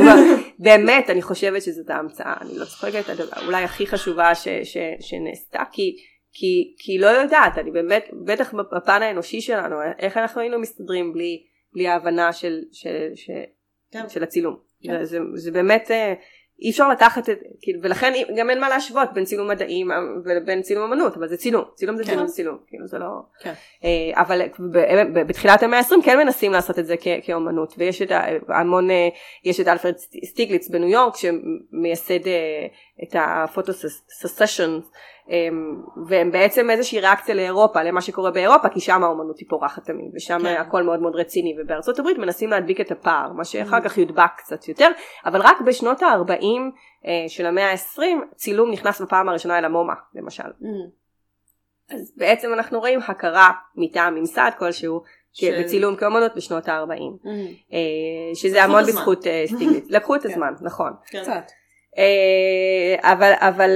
[0.59, 3.05] באמת, אני חושבת שזאת ההמצאה, אני לא צוחקת,
[3.47, 4.33] אולי הכי חשובה
[5.01, 5.97] שנעשתה, כי,
[6.33, 11.43] כי, כי לא יודעת, אני באמת, בטח בפן האנושי שלנו, איך אנחנו היינו מסתדרים בלי,
[11.73, 13.33] בלי ההבנה של, של, של,
[13.91, 14.09] כן.
[14.09, 14.57] של הצילום.
[14.83, 15.05] כן.
[15.05, 16.15] זה, זה באמת, אה,
[16.63, 19.91] אי אפשר לקחת את, כאילו, ולכן גם אין מה להשוות בין צילום מדעים
[20.25, 22.11] ובין צילום אמנות, אבל זה צילום, צילום זה כן.
[22.11, 23.07] צילום צילום, כאילו זה לא,
[23.41, 23.53] כן.
[23.85, 24.43] אה, אבל
[25.27, 28.13] בתחילת המאה ה-20 כן מנסים לעשות את זה כאומנות, ויש את
[28.49, 29.09] המון, אה,
[29.45, 32.67] יש את אלפרד סטיגליץ בניו יורק שמייסד אה,
[33.03, 33.73] את הפוטו
[34.09, 34.81] ססשן אמ,
[36.07, 40.39] והם בעצם איזושהי ריאקציה לאירופה, למה שקורה באירופה, כי שם האומנות היא פורחת תמיד, ושם
[40.43, 40.57] כן.
[40.61, 43.85] הכל מאוד מאוד רציני, ובארצות הברית מנסים להדביק את הפער, מה שאחר mm.
[43.85, 44.89] כך יודבק קצת יותר,
[45.27, 46.35] אבל רק בשנות ה-40
[47.07, 48.01] אה, של המאה ה-20
[48.37, 50.43] צילום נכנס בפעם הראשונה אל המומה, למשל.
[50.43, 51.95] Mm.
[51.95, 55.03] אז בעצם אנחנו רואים הכרה מטעם ממסד כלשהו
[55.33, 55.45] ש...
[55.45, 57.29] בצילום כאומנות בשנות ה-40, mm.
[57.73, 60.29] אה, שזה המון בזכות אה, סטיגליץ, לקחו את כן.
[60.29, 60.93] הזמן, נכון.
[61.07, 61.51] קצת.
[63.03, 63.71] אבל, אבל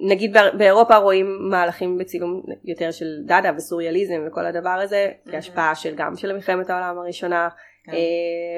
[0.00, 5.30] נגיד באירופה רואים מהלכים בצילום יותר של דאדה וסוריאליזם וכל הדבר הזה, mm-hmm.
[5.30, 7.48] כהשפעה של גם של מלחמת העולם הראשונה,
[7.84, 7.92] כן.
[7.92, 7.98] אה,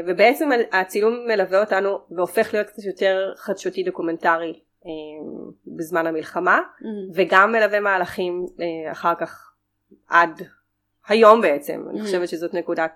[0.07, 4.91] ובעצם הצילום מלווה אותנו והופך להיות קצת יותר חדשותי דוקומנטרי אה,
[5.77, 7.13] בזמן המלחמה, mm-hmm.
[7.15, 9.53] וגם מלווה מהלכים אה, אחר כך
[10.09, 10.43] עד
[11.09, 11.91] היום בעצם, mm-hmm.
[11.91, 12.93] אני חושבת שזאת נקודת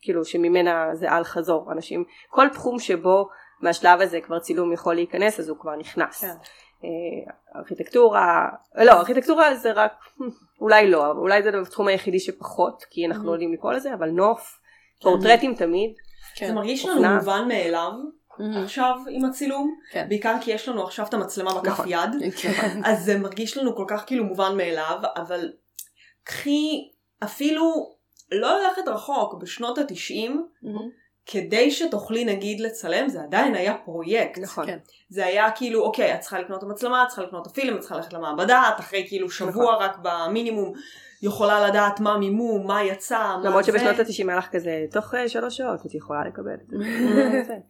[0.00, 3.28] כאילו שממנה זה אל חזור, אנשים, כל תחום שבו
[3.60, 6.20] מהשלב הזה כבר צילום יכול להיכנס אז הוא כבר נכנס.
[6.20, 6.34] כן.
[6.84, 9.92] אה, ארכיטקטורה, לא ארכיטקטורה זה רק
[10.60, 14.58] אולי לא אולי זה התחום היחידי שפחות כי אנחנו לא יודעים לקרוא לזה אבל נוף
[15.00, 15.08] כן.
[15.08, 15.90] פורטרטים תמיד.
[16.40, 17.92] זה מרגיש לנו מובן מאליו
[18.64, 20.06] עכשיו עם הצילום כן.
[20.08, 21.86] בעיקר כי יש לנו עכשיו את המצלמה בכף נכון.
[21.88, 22.10] יד
[22.42, 22.80] כן.
[22.84, 25.52] אז זה מרגיש לנו כל כך כאילו מובן מאליו אבל
[26.24, 26.90] קחי
[27.24, 27.94] אפילו
[28.32, 30.46] לא ללכת רחוק בשנות התשעים
[31.26, 34.38] כדי שתוכלי נגיד לצלם זה עדיין היה פרויקט.
[34.38, 34.66] נכון.
[34.66, 34.78] כן.
[35.08, 37.80] זה היה כאילו אוקיי את צריכה לקנות את המצלמה, את צריכה לקנות את הפילם, את
[37.80, 39.84] צריכה ללכת למעבדה, את אחרי כאילו שבוע נכון.
[39.84, 40.72] רק במינימום
[41.24, 43.48] יכולה לדעת מה מימום, מה יצא, מה זה.
[43.48, 46.76] למרות שבשנות ה-90 היה לך כזה תוך אה, שלוש שעות את יכולה לקבל את זה.
[47.48, 47.60] כן,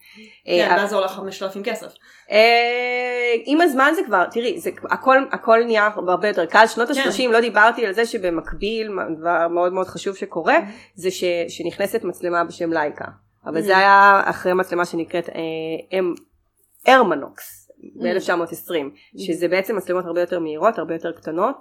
[0.48, 1.92] אה, ואז זה עולה 5,000 כסף.
[2.30, 4.60] אה, עם הזמן זה כבר, תראי,
[5.30, 6.66] הכל נהיה הרבה יותר קל.
[6.66, 7.00] שנות כן.
[7.00, 10.56] ה-30 לא דיברתי על זה שבמקביל, דבר מאוד מאוד חשוב שקורה,
[10.94, 11.08] זה
[11.48, 13.04] שנכנסת מצלמה בשם לייקה.
[13.46, 15.98] אבל זה היה אחרי מצלמה שנקראת אה,
[16.88, 18.72] ארמנוקס ב-1920,
[19.18, 21.56] שזה בעצם מצלמות הרבה יותר מהירות, הרבה יותר קטנות,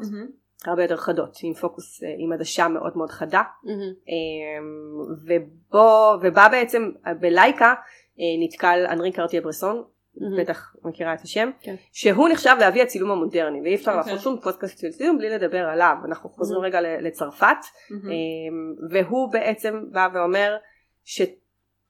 [0.65, 3.81] הרבה יותר חדות, עם פוקוס, אה, עם עדשה מאוד מאוד חדה, אמ,
[5.25, 7.73] ובו, ובה בעצם בלייקה
[8.19, 9.83] אה, נתקל אנרי קרטיה ברסון,
[10.39, 11.75] בטח מכירה את השם, כן.
[11.91, 14.23] שהוא נחשב לאבי הצילום המודרני ואי אפשר לעשות אוקיי.
[14.23, 17.57] שום פודקאסט של צילום בלי לדבר עליו, אנחנו חוזרים רגע לצרפת.
[17.91, 17.97] אמ,
[18.91, 20.57] והוא בעצם בא ואומר
[21.03, 21.21] ש...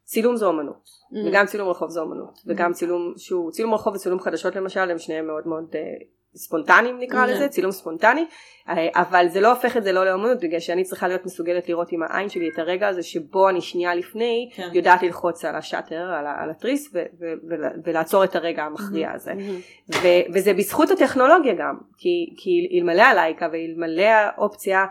[0.04, 1.28] צילום זו אמנות mm.
[1.28, 2.42] וגם צילום רחוב זו אמנות mm.
[2.48, 6.04] וגם צילום שהוא צילום רחוב וצילום חדשות למשל הם שניהם מאוד מאוד uh,
[6.36, 7.28] ספונטניים נקרא mm.
[7.28, 8.26] לזה צילום ספונטני
[8.68, 11.92] uh, אבל זה לא הופך את זה לא לאמנות בגלל שאני צריכה להיות מסוגלת לראות
[11.92, 14.70] עם העין שלי את הרגע הזה שבו אני שנייה לפני כן.
[14.74, 19.16] יודעת ללחוץ על השאטר על, על התריס ו- ו- ו- ולעצור את הרגע המכריע mm-hmm.
[19.16, 19.96] הזה mm-hmm.
[19.96, 24.86] ו- וזה בזכות הטכנולוגיה גם כי, כי אלמלא הלייקה ואלמלא האופציה אה,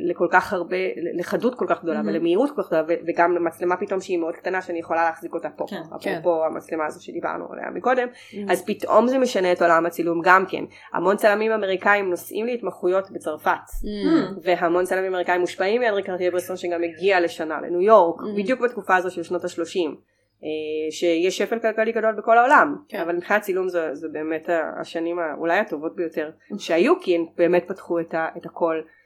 [0.00, 0.76] לכל כך הרבה,
[1.18, 2.06] לחדות כל כך גדולה mm-hmm.
[2.06, 5.64] ולמהירות כל כך גדולה וגם למצלמה פתאום שהיא מאוד קטנה שאני יכולה להחזיק אותה פה,
[5.68, 6.46] כן, אפרופו כן.
[6.46, 8.52] המצלמה הזו שדיברנו עליה מקודם, mm-hmm.
[8.52, 10.64] אז פתאום זה משנה את עולם הצילום גם כן.
[10.92, 14.38] המון צלמים אמריקאים נוסעים להתמחויות בצרפת, mm-hmm.
[14.42, 18.38] והמון צלמים אמריקאים מושפעים מאנרי קרטיה ברסון שגם הגיע לשנה לניו יורק, mm-hmm.
[18.38, 19.96] בדיוק בתקופה הזו של שנות השלושים.
[20.44, 23.00] אה, שיש שפל כלכלי גדול בכל העולם, כן.
[23.00, 24.48] אבל מבחינת צילום זה, זה באמת
[24.80, 28.99] השנים אולי הטובות ביותר שהיו כי הם באמת פתחו את, ה, את הכל אה,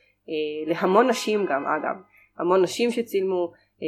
[0.66, 1.96] להמון נשים גם אגב,
[2.38, 3.52] המון נשים שצילמו
[3.82, 3.86] אה,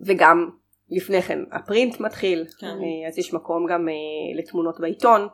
[0.00, 0.50] וגם
[0.90, 2.66] לפני כן הפרינט מתחיל, כן.
[2.66, 3.88] אה, אז יש מקום גם
[4.38, 5.28] לתמונות בעיתון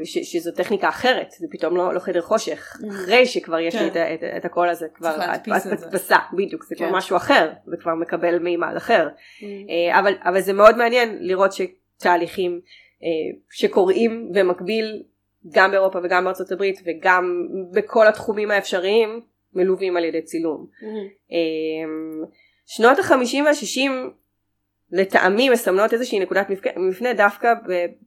[0.00, 2.88] ושזו טכניקה אחרת, זה פתאום לא, לא חדר חושך, mm.
[2.88, 3.82] אחרי שכבר יש כן.
[3.82, 6.88] לי את, את, את הקול הזה, כבר הדפסה, בדיוק, זה כן.
[6.88, 9.44] כבר משהו אחר, זה כבר מקבל מימד אחר, mm.
[9.98, 12.60] אבל, אבל זה מאוד מעניין לראות שתהליכים
[13.50, 15.02] שקורים במקביל
[15.48, 19.20] גם באירופה וגם בארצות הברית וגם בכל התחומים האפשריים
[19.54, 20.66] מלווים על ידי צילום.
[20.66, 21.34] Mm-hmm.
[22.66, 24.12] שנות החמישים והשישים
[24.92, 27.54] לטעמי מסמנות איזושהי נקודת מפנה דווקא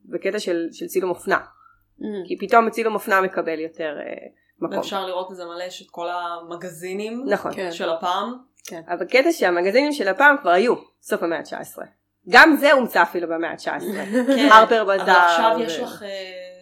[0.05, 1.37] בקטע של, של צילום אופנה.
[1.37, 2.27] Mm-hmm.
[2.27, 4.29] כי פתאום צילום אופנה מקבל יותר uh,
[4.59, 4.77] מקום.
[4.77, 7.53] ואפשר לראות את זה מלא יש את כל המגזינים נכון.
[7.55, 7.71] כן.
[7.71, 8.33] של הפעם.
[8.65, 8.81] כן.
[8.87, 11.81] אבל קטע שהמגזינים של הפעם כבר היו סוף המאה ה-19.
[12.29, 13.65] גם זה הומצא אפילו במאה ה-19.
[14.35, 14.49] כן.
[14.51, 15.03] הרפר בזאר.
[15.03, 15.61] אבל עכשיו ו...
[15.61, 16.01] יש לך...
[16.01, 16.52] Uh...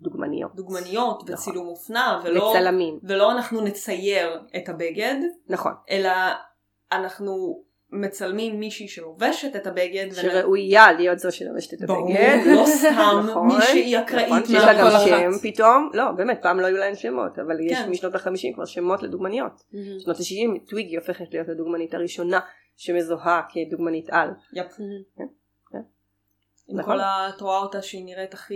[0.00, 0.54] דוגמניות.
[0.54, 1.34] דוגמניות נכון.
[1.34, 2.98] וצילום אופנה, ולא, וצלמים.
[3.02, 5.16] ולא אנחנו נצייר את הבגד,
[5.48, 5.72] נכון.
[5.90, 6.10] אלא
[6.92, 12.38] אנחנו מצלמים מישהי שלובשת את הבגד, ונ- שראויה להיות זו שלובשת את ברור, הבגד.
[12.46, 15.40] לא סתם נכון, מישהי אקראית נכון, שיש לה גם מהכל שם אחת.
[15.42, 17.90] פתאום, לא באמת פעם לא היו להן שמות, אבל יש כן.
[17.90, 19.52] משנות החמישים כבר שמות לדוגמניות.
[19.52, 19.76] Mm-hmm.
[19.96, 22.40] בשנות ה-60 טוויגי הופכת להיות הדוגמנית הראשונה
[22.76, 24.30] שמזוהה כדוגמנית על.
[24.52, 24.72] יפ.
[24.76, 25.24] כן,
[25.72, 25.78] כן.
[26.68, 26.94] עם נכון.
[26.94, 27.28] כל ה...
[27.36, 28.54] את רואה אותה שהיא נראית הכי...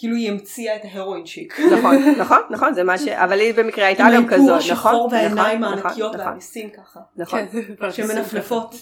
[0.00, 1.60] כאילו היא המציאה את ההרואין שיק.
[1.78, 3.08] נכון, נכון, נכון, זה מה ש...
[3.08, 5.12] אבל היא במקרה הייתה עם גם האיפור כזאת, השחור נכון?
[5.12, 7.00] והעיניים נכון, הענקיות נכון, והניסים ככה.
[7.16, 7.40] נכון.
[7.80, 8.74] כן, שמנפנפות.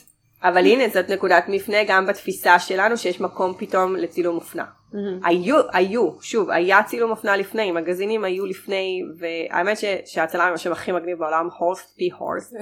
[0.43, 4.65] אבל הנה זאת נקודת מפנה גם בתפיסה שלנו שיש מקום פתאום לצילום אופנה.
[5.25, 10.93] היו, היו, שוב, היה צילום אופנה לפני, מגזינים היו לפני, והאמת ש, שהצלם השם הכי
[10.93, 12.55] מגניב בעולם, הורסט פי הורסט,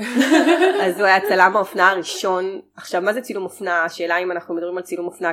[0.83, 2.61] אז הוא היה צלם האופנה הראשון.
[2.77, 3.85] עכשיו, מה זה צילום אופנה?
[3.85, 5.31] השאלה אם אנחנו מדברים על צילום אופנה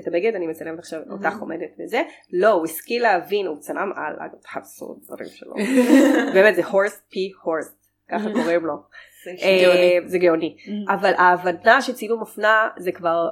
[0.00, 4.14] את הבגד, אני מצלמת עכשיו אותך עומדת וזה, לא, הוא השכיל להבין, הוא צלם על,
[4.18, 5.54] אגב, תחפשו דברים שלו.
[6.34, 8.74] באמת, זה הורסט פי הורסט, ככה קוראים לו.
[9.24, 10.56] זה אה, זה גאוני.
[10.88, 13.28] אבל ההבנה שצילום אופנה זה כבר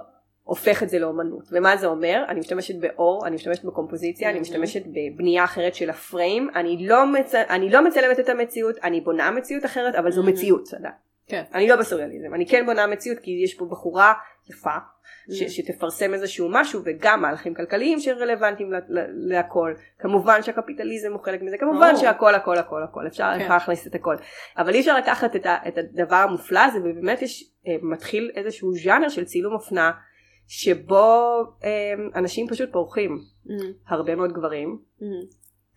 [0.49, 1.49] הופך את זה לאומנות.
[1.53, 2.25] ומה זה אומר?
[2.29, 7.35] אני משתמשת באור, אני משתמשת בקומפוזיציה, אני משתמשת בבנייה אחרת של הפריים, אני לא, מצ...
[7.35, 10.95] אני לא מצלמת את המציאות, אני בונה מציאות אחרת, אבל זו מציאות עדיין.
[11.29, 11.43] כן.
[11.55, 14.13] אני לא בסוריאליזם, אני כן בונה מציאות כי יש פה בחורה
[14.51, 14.71] יפה.
[15.33, 21.43] ש- שתפרסם איזשהו משהו וגם מהלכים כלכליים שרלוונטיים ל- ל- להכל כמובן שהקפיטליזם הוא חלק
[21.43, 21.97] מזה כמובן ברור.
[22.01, 23.49] שהכל הכל הכל הכל אפשר כן.
[23.49, 24.17] להכניס את הכל
[24.59, 28.73] אבל אי אפשר לקחת את, ה- את הדבר המופלא הזה ובאמת יש אה, מתחיל איזשהו
[28.75, 29.91] ז'אנר של צילום אופנה
[30.49, 31.71] שבו אה,
[32.15, 33.19] אנשים פשוט פורחים
[33.89, 34.79] הרבה מאוד גברים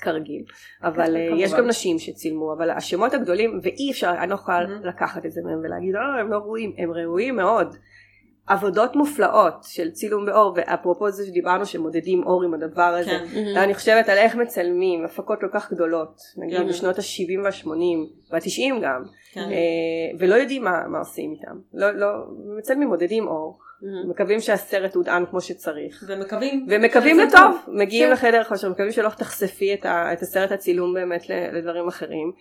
[0.01, 0.43] כרגיל
[0.83, 1.63] אבל אה, יש כמובן.
[1.63, 4.59] גם נשים שצילמו אבל השמות הגדולים ואי אפשר אני לא יכולה.
[4.83, 7.75] לקחת את זה מהם ולהגיד אה הם לא ראויים הם ראויים מאוד
[8.47, 13.57] עבודות מופלאות של צילום באור ואפרופו זה שדיברנו שמודדים אור עם הדבר הזה כן.
[13.57, 16.63] אני חושבת על איך מצלמים הפקות כל כך גדולות נגיד Mhm.
[16.63, 17.71] בשנות ה-70 וה-80
[18.31, 19.41] וה-90 גם כן.
[19.41, 22.07] אה, ולא יודעים מה, מה עושים איתם לא, לא,
[22.57, 23.59] מצלמים מודדים אור
[24.09, 26.65] מקווים שהסרט הודען כמו שצריך ומקווים.
[26.69, 27.75] ומקווים לטוב, טוב.
[27.75, 28.13] מגיעים כן.
[28.13, 32.31] לחדר חושר, מקווים שלא תחשפי את, ה, את הסרט הצילום באמת ל- לדברים אחרים,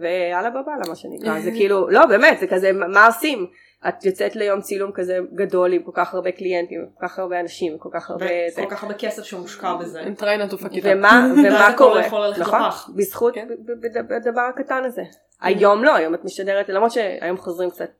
[0.00, 3.46] ויאללה בבאללה מה שנקרא, זה כאילו, לא באמת, זה כזה, מה עושים?
[3.88, 7.78] את יוצאת ליום צילום כזה גדול עם כל כך הרבה קליינטים, כל כך הרבה אנשים,
[7.78, 8.26] כל כך הרבה...
[8.54, 8.62] זה.
[8.62, 10.00] וכל כך הרבה כסף שמושקע בזה.
[10.00, 10.90] עם טריינת ופקידה.
[10.94, 12.02] ומה, ומה קורה?
[12.38, 12.60] נכון?
[12.96, 13.48] בזכות כן.
[13.48, 15.02] ב- ב- ב- בדבר הקטן הזה.
[15.40, 17.90] היום לא, היום את משדרת, למרות שהיום חוזרים קצת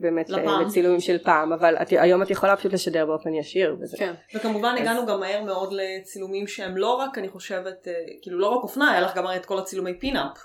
[0.00, 0.30] באמת.
[0.66, 3.76] לצילומים של פעם, אבל את- היום את יכולה פשוט לשדר באופן ישיר.
[3.80, 4.12] וזה כן.
[4.34, 7.92] וכמובן הגענו גם מהר מאוד לצילומים שהם לא רק, אני חושבת, אה,
[8.22, 10.36] כאילו לא רק אופנה, היה לך גם הרי את כל הצילומי pin-up.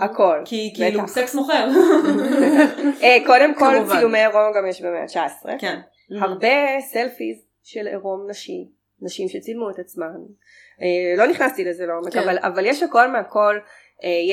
[0.00, 0.38] הכל.
[0.44, 1.08] כי כאילו.
[1.08, 1.68] סקס מוכר.
[3.02, 3.74] אה, קודם כל.
[3.92, 5.48] צילומי עירום גם יש במאה ה-19.
[5.58, 5.80] כן.
[6.20, 6.48] הרבה
[6.80, 8.68] סלפיז של עירום נשי,
[9.02, 10.06] נשים שצילמו את עצמן.
[10.82, 12.18] אה, לא נכנסתי לזה לעומק, כן.
[12.22, 13.58] אבל, אבל יש הכל מהכל,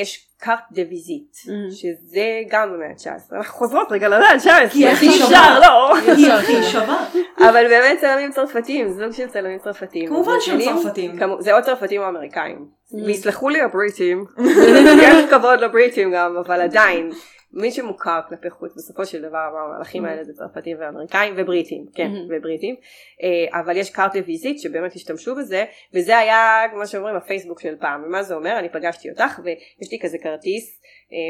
[0.00, 1.74] יש carte de visite, Mhm.
[1.74, 3.36] שזה גם במאה ה-19.
[3.36, 5.58] אנחנו חוזרות רגע למאה ה-19, כי הכי אי שווה.
[5.62, 5.96] לא.
[5.96, 7.04] היא הכי שווה.
[7.38, 10.06] אבל באמת צלמים צרפתיים, זוג של צלמים צרפתיים.
[10.08, 10.60] כמובן שהם?
[10.60, 11.18] צרפתים.
[11.40, 12.58] זה או צרפתים או אמריקאים.
[12.58, 12.94] Mhm.
[13.06, 14.24] ויסלחו לי הבריטים,
[15.02, 17.10] יש כבוד לבריטים גם, אבל עדיין,
[17.52, 20.08] מי שמוכר כלפי חוץ בסופו של דבר המהלכים Mhm.
[20.08, 22.18] האלה זה צרפתים ואמריקאים ובריטים, כן, Mhm.
[22.38, 22.74] ובריטים,
[23.22, 28.04] אה, אבל יש carte visite שבאמת השתמשו בזה, וזה היה כמו שאומרים הפייסבוק של פעם,
[28.04, 28.58] ומה זה אומר?
[28.58, 30.80] אני פגשתי אותך ויש לי כזה כרטיס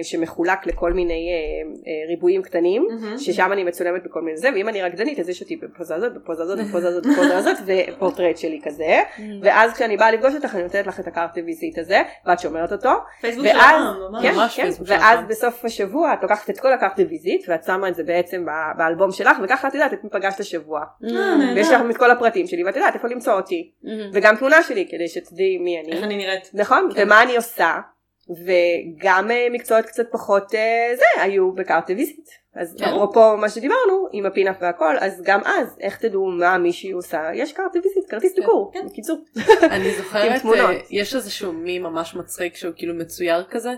[0.02, 2.88] שמחולק לכל מיני אה, אה, ריבועים קטנים.
[3.18, 6.42] ששם אני מצולמת בכל מיני זה, ואם אני רקדנית אז יש אותי בפוזה הזאת, בפוזה
[6.42, 9.00] הזאת, בפוזה הזאת, בפוזה הזאת, ופורטרט שלי כזה,
[9.42, 12.72] ואז כשאני באה לפגוש אותך אני נותנת לך את ה carte visite הזה, ואת שומרת
[12.72, 12.90] אותו,
[13.22, 13.82] ואז.
[14.22, 15.18] כן, כן, ואז.
[15.28, 19.12] בסוף השבוע את לוקחת את כל ה carte visite ואת שמה את זה בעצם באלבום
[19.12, 20.80] שלך וככה את יודעת את מי פגשת השבוע.
[21.04, 21.52] אה.
[21.54, 23.70] ויש לך את כל הפרטים שלי ואת יודעת איפה למצוא אותי
[24.12, 26.00] וגם תמונה שלי כדי שתדעי מי אני.
[26.54, 26.88] נכון?
[26.94, 27.02] כן.
[27.02, 27.78] ומה אני עושה.
[28.30, 32.28] וגם אה, מקצועות קצת פחות אה, זה היו ב carte visite.
[32.54, 32.84] אז כן.
[32.84, 37.30] אפרופו מה שדיברנו עם ה pinup והכל אז גם אז איך תדעו מה מישהי עושה
[37.34, 38.70] יש carte visite כרטיס כן, ביקור.
[38.74, 38.86] כן.
[38.86, 39.18] בקיצור.
[39.70, 40.44] אני זוכרת.
[40.44, 43.74] אה, יש איזשהו מי ממש מצחיק שהוא כאילו מצויר כזה,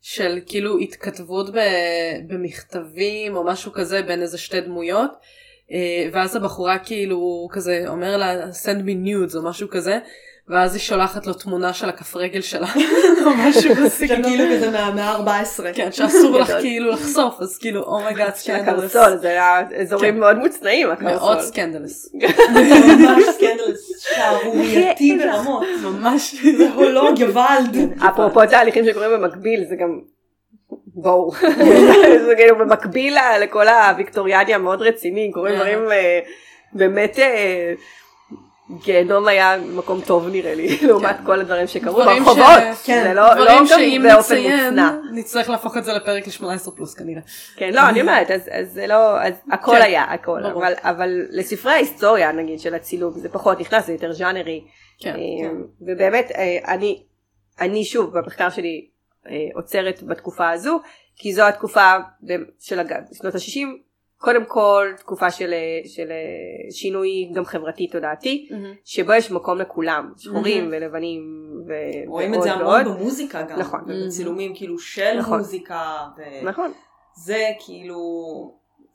[0.00, 1.46] של כאילו התכתבות
[2.26, 5.10] במכתבים או משהו כזה בין איזה שתי דמויות,
[6.12, 9.98] ואז הבחורה כאילו כזה אומר לה send me nudes או משהו כזה,
[10.48, 12.66] ואז היא שולחת לו תמונה של הכף רגל שלה,
[13.26, 14.22] או משהו בסגנון.
[14.32, 15.62] שכאילו כזה מהמאה ה-14.
[15.74, 16.60] כן, שאסור לך גדול.
[16.62, 20.20] כאילו לחשוף, אז כאילו oh my god של הקרסול זה היה אזורים כן.
[20.20, 21.12] מאוד מוצנעים הקרסול.
[21.12, 22.14] מאוד scandalous.
[22.14, 24.04] ממש סקנדלס.
[24.14, 25.64] שערורייתי ברמות.
[25.82, 26.34] ממש.
[26.56, 27.76] זה הולוג גוואלד.
[28.08, 29.98] אפרופו תהליכים שקורים במקביל זה גם
[30.94, 31.30] בואו
[32.26, 35.58] זה כאילו במקביל לכל הוויקטוריאני המאוד רציני קורים אה.
[35.58, 36.20] דברים אה,
[36.72, 37.72] באמת אה,
[38.84, 42.46] גיהנום היה מקום טוב נראה לי, לעומת כל הדברים שקרו ברחובות,
[42.84, 44.90] כן, זה לא לא דברים גם שאם באופן נציין, מוצנע.
[45.12, 47.22] נצטרך להפוך את זה לפרק ל-18 פלוס כנראה.
[47.56, 50.40] כן, לא, אני אומרת, אז זה לא, אז הכל כן, היה, הכל.
[50.78, 54.64] אבל- לספרי ההיסטוריה נגיד של הצילום זה פחות נכנס, זה יותר ז'אנרי,
[55.00, 55.14] כן.
[55.14, 55.50] אה,
[55.80, 56.58] ובאמת אה,
[57.60, 58.88] אני, שוב במחקר שלי
[59.26, 60.80] אה, עוצרת בתקופה הזו,
[61.16, 61.92] כי זו התקופה
[62.60, 62.80] של
[63.12, 63.66] שנות ה-60,
[64.22, 65.54] קודם כל תקופה של,
[65.86, 66.08] של
[66.70, 68.48] שינוי גם חברתי תודעתי,
[68.84, 71.22] שבו יש מקום לכולם, שחורים ולבנים
[71.68, 71.72] ו-
[72.06, 72.98] רואים את זה ועוד המון ועוד.
[72.98, 73.58] במוזיקה גם.
[73.58, 73.80] נכון.
[73.86, 75.38] ובצילומים כאילו של נכון.
[75.38, 76.08] מוזיקה.
[76.18, 76.72] ו- נכון,
[77.16, 77.98] זה כאילו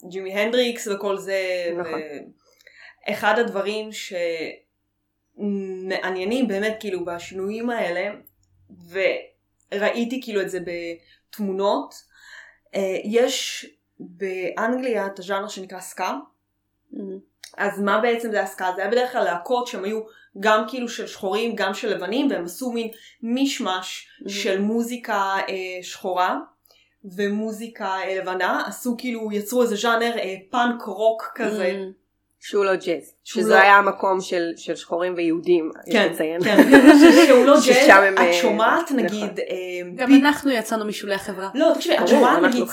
[0.10, 1.42] ג'ימי הנדריקס וכל זה.
[1.78, 2.02] נכון.
[3.10, 3.90] אחד הדברים
[5.38, 8.14] שמעניינים באמת כאילו בשינויים האלה,
[9.74, 10.60] וראיתי כאילו את זה
[11.30, 11.94] בתמונות,
[12.76, 13.66] אה, יש
[14.00, 16.14] באנגליה את הז'אנר שנקרא סקה.
[17.58, 18.72] אז מה בעצם זה הסקה?
[18.76, 20.02] זה היה בדרך כלל להקות שהם היו
[20.40, 22.88] גם כאילו של שחורים, גם של לבנים, והם עשו מין
[23.24, 24.30] מישמש Mhm.
[24.30, 26.38] של מוזיקה אה, שחורה
[27.16, 31.76] ומוזיקה אה, לבנה, עשו כאילו, יצרו איזה ז'אנר אה, פאנק רוק כזה.
[32.40, 36.44] שהוא לא ג'אז, שזה לא- היה המקום של, של שחורים ויהודים, יש כן, לציין.
[36.44, 36.58] כן,
[37.28, 38.98] שהוא לא ג'אז, הם, את שומעת נכון.
[39.00, 39.56] נגיד, אה,
[39.96, 41.50] גם פי- אנחנו יצאנו משולי החברה.
[41.56, 42.64] לא, תקשיבי, את שומעת נגיד.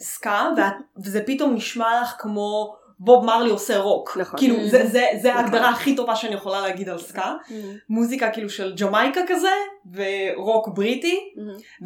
[0.00, 0.72] סקה, ואת-
[1.04, 4.16] וזה פתאום נשמע לך כמו בוב מרלי עושה רוק.
[4.20, 4.38] נכון.
[4.38, 4.60] כאילו, Mhm.
[4.70, 5.42] זה- זה- זה נכון.
[5.44, 7.34] ההגדרה הכי טובה שאני יכולה להגיד על סקה.
[7.88, 9.48] מוזיקה כאילו של ג'מייקה כזה,
[9.94, 11.18] ורוק בריטי,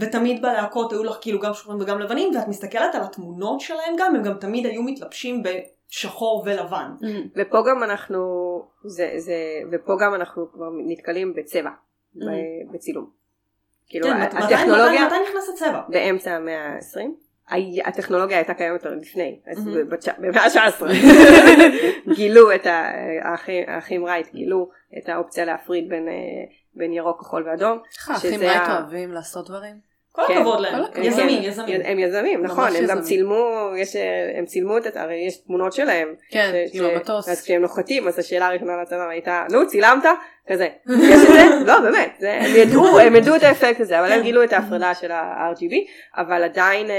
[0.00, 4.16] ותמיד בלהקות היו לך כאילו גם שחורים וגם לבנים, ואת מסתכלת על התמונות שלהם גם,
[4.16, 5.42] הם גם תמיד היו מתלבשים
[5.90, 6.90] בשחור ולבן.
[7.36, 8.20] ופה גם אנחנו,
[8.84, 9.34] זה, זה,
[9.72, 11.70] ופה גם אנחנו כבר נתקלים בצבע,
[12.14, 12.20] ב-
[12.74, 13.10] בצילום.
[13.88, 15.80] כאילו כן, מתי- הטכנולוגיה מתי מתי נכנס הצבע?
[15.88, 17.54] באמצע המאה ה-20,
[17.84, 19.68] הטכנולוגיה הייתה קיימת עוד לפני, אז.
[19.88, 20.84] בת- במאה ה-19
[22.16, 26.12] גילו את האחים- רייט, גילו את האופציה להפריד בין, אה,
[26.74, 27.78] בין ירוק, כחול ואדום.
[27.96, 29.93] איך האחים שזה רייט אוהבים לעשות דברים?
[30.16, 30.36] כל כן.
[30.36, 30.74] הכבוד להם.
[30.78, 31.04] כל הכבוד.
[31.06, 31.80] יזמים, כן, יזמים.
[31.84, 33.02] הם יזמים, נכון, הם גם יזמים.
[33.02, 33.96] צילמו, יש,
[34.38, 36.14] הם צילמו את, הרי יש תמונות שלהם.
[36.30, 37.28] כן, ש- עם ש- המטוס.
[37.28, 40.04] אז כשהם נוחתים, אז השאלה הראשונה לצבא הייתה, נו, צילמת?
[40.48, 40.68] כזה.
[40.88, 41.42] יש את זה?
[41.72, 42.14] לא, באמת.
[42.18, 44.24] זה- הם ידעו, הם ידעו את האפקט הזה, אבל הם כן.
[44.24, 45.74] גילו את ההפרדה של ה-RGB,
[46.16, 46.94] אבל עדיין אה,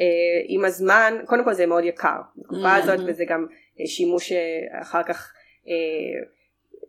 [0.00, 0.04] אה,
[0.48, 2.16] עם הזמן, קודם כל זה מאוד יקר.
[2.36, 2.78] בתקופה Mhm.
[2.82, 3.46] הזאת, וזה גם
[3.80, 4.38] אה, שימוש אה,
[4.82, 5.32] אחר כך.
[5.68, 5.72] אה,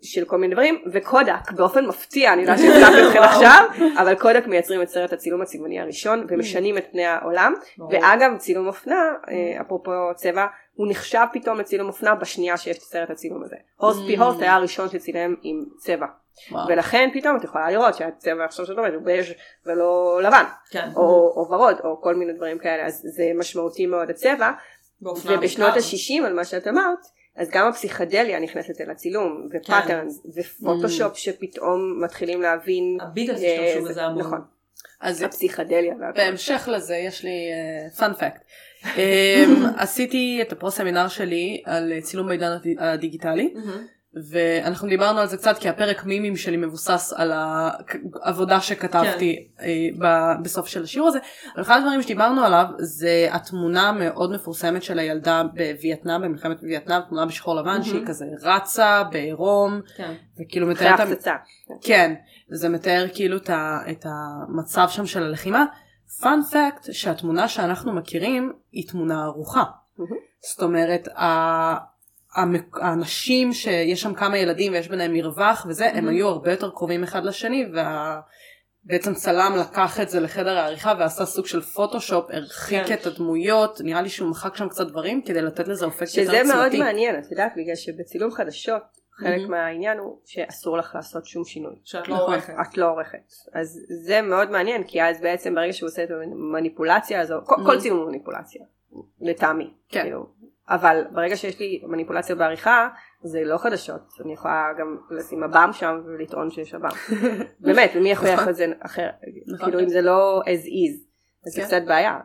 [0.02, 3.24] של כל מיני דברים, וקודק באופן מפתיע, אני יודעת שהצלחתי אתכם.
[3.24, 3.68] עכשיו,
[3.98, 7.54] אבל קודק מייצרים את סרט הצילום הצבעוני הראשון ומשנים את פני העולם.
[7.92, 8.96] ואגב צילום אופנה,
[9.30, 13.56] אה, אפרופו צבע, הוא נחשב פתאום לצילום אופנה בשנייה שיש את סרט הצילום הזה.
[13.76, 14.20] הורסט פי Mm.
[14.22, 16.06] הורסט היה הראשון שצילם עם צבע.
[16.68, 19.26] ולכן פתאום את יכולה לראות שהצבע עכשיו שאת אומרת הוא בז'
[19.66, 20.90] ולא לבן, כן.
[20.96, 24.52] או ורוד, או כל מיני דברים כאלה, אז זה משמעותי מאוד הצבע,
[25.02, 25.88] ובשנות בעיקר.
[25.88, 27.00] ה-60 על מה שאת אמרת,
[27.36, 33.84] אז גם הפסיכדליה נכנסת אל הצילום, ו patterns, ופוטושופ שפתאום מתחילים להבין, הביטלס אה, השתמשו
[33.86, 34.20] זה- בזה המון.
[34.20, 34.42] נכון,
[35.02, 35.94] אז הפסיכדליה.
[36.16, 37.32] בהמשך לזה יש לי
[37.98, 38.44] fun fact.
[39.78, 43.88] עשיתי את הפרוסמינר שלי על אה, צילום בעידן הדי- הדיגיטלי מהמם.
[44.32, 47.32] ואנחנו דיברנו על זה קצת כי הפרק מימים שלי מבוסס על
[48.24, 49.64] העבודה שכתבתי כן.
[49.64, 51.20] אה, ב- בסוף של השיעור הזה.
[51.56, 57.26] אבל אחד הדברים שדיברנו עליו זה התמונה המאוד מפורסמת של הילדה בווייטנאם במלחמת וייטנאם תמונה
[57.26, 57.84] בשחור לבן מהמם.
[57.84, 60.14] שהיא כזה רצה בעירום כן.
[60.42, 61.34] וכאילו אחרי מתאר את ה- ההפצצה.
[61.84, 62.14] כן,
[62.52, 65.66] זה מתאר כאילו את, המצב שם של הלחימה.
[66.22, 69.64] פאנפקט שהתמונה שאנחנו מכירים היא תמונה ערוכה.
[69.98, 70.12] מהמם.
[70.52, 71.08] זאת אומרת,
[72.82, 76.08] האנשים שיש שם כמה ילדים ויש ביניהם מרווח וזה, הם מהמם.
[76.08, 77.66] היו הרבה יותר קרובים אחד לשני
[78.86, 82.94] ובעצם צלם לקח את זה לחדר העריכה ועשה סוג של פוטושופ, הרחיק כן.
[82.94, 86.54] את הדמויות, נראה לי שהוא מחק שם קצת דברים כדי לתת לזה אופקט יותר שזה
[86.54, 86.80] מאוד צמתי.
[86.80, 88.82] מעניין, את יודעת, בגלל שבצילום חדשות,
[89.16, 89.52] חלק מהמם.
[89.52, 91.74] מהעניין הוא שאסור לך לעשות שום שינוי.
[91.84, 92.34] שאת לא נכון.
[92.34, 92.54] עורכת.
[92.62, 93.18] את לא עורכת.
[93.54, 97.80] אז זה מאוד מעניין, כי אז בעצם ברגע שהוא עושה את המניפולציה הזו, כל- כל.
[97.80, 98.62] צילום הוא מניפולציה,
[99.22, 99.74] לטעמי.
[99.90, 100.02] כן.
[100.02, 100.43] כאילו.
[100.70, 102.88] אבל ברגע שיש לי מניפולציה בעריכה,
[103.24, 104.02] זה לא חדשות.
[104.26, 106.90] אני יכולה גם לשים מב"ם שם ולטעון שיש מב"ם.
[107.60, 108.50] באמת, ומי יכריח נכון.
[108.50, 109.10] את זה אחר?
[109.48, 109.66] נכון.
[109.66, 111.04] כאילו אם זה לא as is,
[111.48, 111.68] אז זה כן.
[111.68, 112.20] קצת בעיה.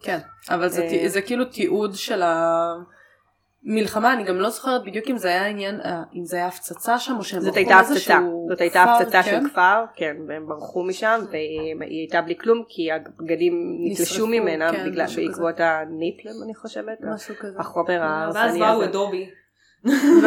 [0.00, 0.18] כן,
[0.50, 2.22] אבל זה, אה, זה כאילו תיעוד של
[3.66, 6.98] המלחמה, אני גם לא זוכרת בדיוק אם זה היה עניין, אה, אם זה היה הפצצה
[6.98, 9.42] שם או שהם זאת הייתה הפצצה, מאיזשהו זאת הייתה כפר, הפצצה כן?
[9.42, 14.90] של כפר, כן, והם ברחו משם, והיא הייתה בלי כלום, כי הבגדים נתלשו ממנה, כן,
[14.90, 17.58] בגלל משהו בעקבות הניפלם אני חושבת, משהו כזה.
[17.58, 18.84] החומר ההרסני באו הזה.
[18.84, 19.18] אדובי.
[19.18, 19.41] ואז לא ואז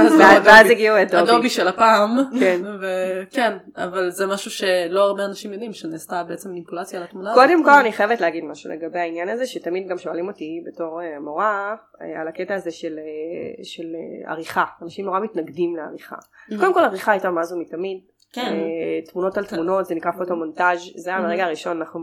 [0.45, 0.69] ואז.
[0.69, 1.23] הגיעו אדובי.
[1.23, 2.17] אדובי של הפעם.
[2.39, 2.61] כן.
[2.81, 7.43] וכן, אבל זה משהו שלא הרבה אנשים יודעים, שנעשתה בעצם מניפולציה על התמונה הזאת.
[7.43, 11.19] קודם כל אני חייבת להגיד משהו לגבי העניין הזה שתמיד גם שואלים אותי בתור אה,
[11.19, 13.85] מורה אה, על הקטע הזה של, אה, של
[14.25, 16.15] עריכה אנשים נורא מתנגדים לעריכה
[16.59, 17.97] קודם כל עריכה הייתה מאז ומתמיד
[18.33, 18.53] כן.
[18.53, 21.99] אה, תמונות על תמונות זה נקרא פוטומונטאז' זה היה מהרגע הראשון אנחנו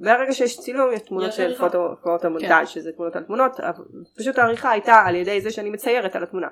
[0.00, 1.54] מהרגע שיש צילום יש תמונות של.
[1.58, 3.60] פוטו- פוטומונטאז' שזה תמונות על תמונות
[4.18, 6.48] פשוט העריכה הייתה על ידי זה שאני מציירת על התמונה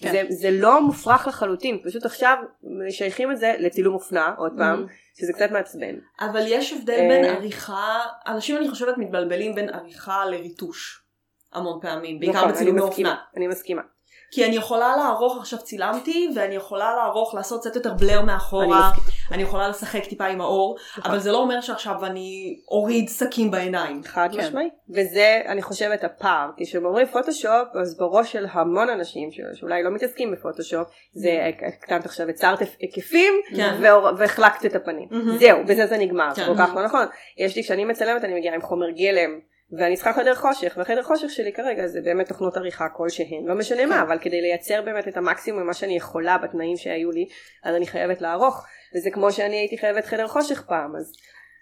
[0.00, 0.26] כן.
[0.28, 5.50] זה, לא מופרך לחלוטין פשוט עכשיו משייכים את זה לצילום אופנה עוד פעם שזה קצת
[5.50, 7.30] מעצבן אבל יש הבדל בין אה.
[7.36, 11.04] עריכה, אנשים אני חושבת מתבלבלים בין עריכה לריטוש.
[11.52, 13.16] המון פעמים, בעיקר נכון, בצילומי אופנה.
[13.36, 13.82] אני מסכימה.
[14.30, 18.90] כי אני יכולה לערוך, עכשיו צילמתי, ואני יכולה לערוך, לעשות קצת יותר בלר אני מאחורה.
[19.32, 21.10] אני יכולה לשחק טיפה עם האור, נכון.
[21.10, 24.02] אבל זה לא אומר שעכשיו אני אוריד סכין בעיניים.
[24.04, 24.38] חד כן.
[24.38, 24.68] משמעי.
[24.90, 26.50] וזה אני חושבת הפער.
[26.56, 32.30] כי כשאומרים פוטושופ אז בראש של המון אנשים שאולי לא מתעסקים בפוטושופ זה הקטנת עכשיו
[32.30, 33.80] יצרת היקפים כן.
[34.18, 35.08] והחלקת את הפנים.
[35.38, 36.28] זהו בזה זה נגמר.
[36.34, 36.42] כן.
[36.42, 37.06] זה כל כך לא נכון.
[37.38, 39.57] יש לי כשאני מצלמת אני מגיעה עם חומר גלם.
[39.72, 43.78] ואני צריכה חדר חושך, והחדר חושך שלי כרגע זה באמת תוכנות עריכה כלשהן, לא משנה
[43.82, 43.88] כן.
[43.88, 47.26] מה, אבל כדי לייצר באמת את המקסימום ממה שאני יכולה בתנאים שהיו לי,
[47.64, 48.64] אז אני חייבת לערוך,
[48.96, 51.12] וזה כמו שאני הייתי חייבת חדר חושך פעם, אז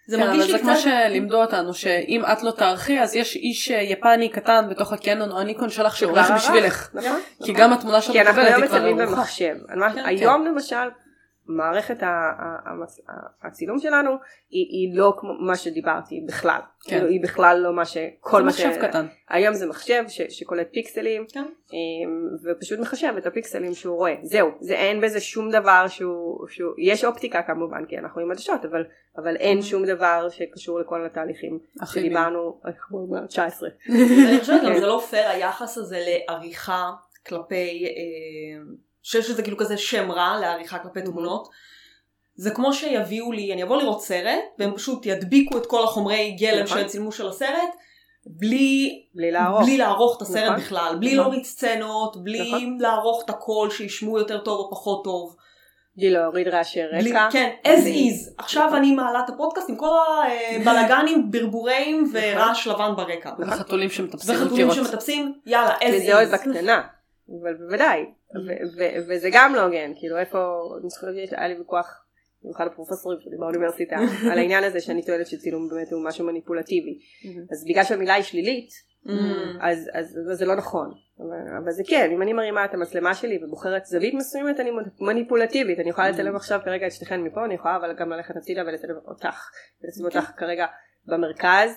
[0.08, 0.80] זה כן, מרגיש לי זה כמו קצת...
[0.80, 5.38] שלימדו אותנו שאם את לא תערכי אז יש איש אה, יפני קטן בתוך הקנון או
[5.40, 6.30] הניקון שלך שעורך.
[6.30, 6.90] בשבילך.
[6.94, 7.20] נכון?
[7.44, 9.16] כי גם התמונה כי אנחנו מקבלת היום היא כבר מצלמים ערוכה.
[9.16, 9.54] במחשב.
[9.68, 10.76] על מה- כן, היום למשל,
[11.48, 11.96] מערכת
[13.42, 14.10] הצילום שלנו
[14.50, 16.60] היא היא לא כמו מה שדיברתי בכלל.
[16.84, 16.90] כן.
[16.96, 17.96] כאילו, היא בכלל לא מה ש...
[18.20, 19.06] כל זה מה מחשב ש- קטן.
[19.28, 21.44] היום זה מחשב ש- שקולט פיקסלים כן.
[21.72, 24.14] אמ, ופשוט מחשב את הפיקסלים שהוא רואה.
[24.22, 26.48] זהו, זה אין בזה שום דבר שהוא...
[26.48, 28.84] שהוא- יש אופטיקה כמובן כי אנחנו עם עדשות אבל
[29.18, 31.58] אבל אין שום דבר שקשור לכל התהליכים.
[31.86, 33.62] שדיברנו אנחנו במאה ה-19.
[33.92, 34.80] אני חושבת גם כן.
[34.80, 36.90] זה לא פייר היחס הזה לעריכה
[37.26, 38.62] כלפי, אה,
[39.06, 41.48] שיש לזה כאילו כזה שם רע לעריכה כלפי תמונות.
[42.36, 46.64] זה כמו שיביאו לי, אני אבוא לראות סרט, והם פשוט ידביקו את כל החומרי גלם
[46.64, 46.78] נכון.
[46.88, 47.70] שצילמו של הסרט,
[48.26, 49.62] בלי, בלי לערוך.
[49.62, 50.56] בלי לערוך את הסרט נכון.
[50.56, 51.18] בכלל, בלי נכון.
[51.24, 52.78] להוריד סצנות, בלי נכון.
[52.80, 55.36] לערוך את הכל שישמעו יותר טוב או פחות טוב.
[55.96, 57.28] בלי להוריד רעשי בלי, רקע.
[57.32, 58.30] כן, as בלי- is.
[58.38, 58.78] עכשיו נכון.
[58.78, 59.88] אני מעלה את הפודקאסט עם כל
[60.60, 63.30] הבלאגנים, ברבורים ורעש לבן ברקע.
[63.38, 64.70] וחתולים שמטפסים וחתולים.
[64.70, 66.32] שמטפסים, יאללה, as וזה עוד is.
[66.32, 66.82] בקטנה,
[67.42, 68.04] אבל בוודאי,
[68.34, 70.38] ו- ו- וזה גם לא הוגן, כאילו איפה,
[70.80, 72.02] אני זוכרת שהיה לי ויכוח
[72.44, 73.96] עם אחד הפרופסורים שלי באוניברסיטה,
[74.32, 76.98] על העניין הזה שאני טוענת שצילום באמת הוא משהו מניפולטיבי,
[77.52, 78.70] אז בגלל שהמילה היא שלילית,
[79.06, 79.10] Mm.
[79.60, 83.14] אז, אז, אז זה לא נכון, אבל, אבל זה כן, אם אני מרימה את המצלמה
[83.14, 84.70] שלי ובוחרת זווית מסוימת אני
[85.00, 88.62] מניפולטיבית, אני יכולה לצלם עכשיו כרגע את שתיכן מפה, אני יכולה אבל גם ללכת הצידה
[88.62, 89.50] ולצלם אותך,
[89.82, 90.66] ולשים אותך כרגע
[91.06, 91.70] במרכז.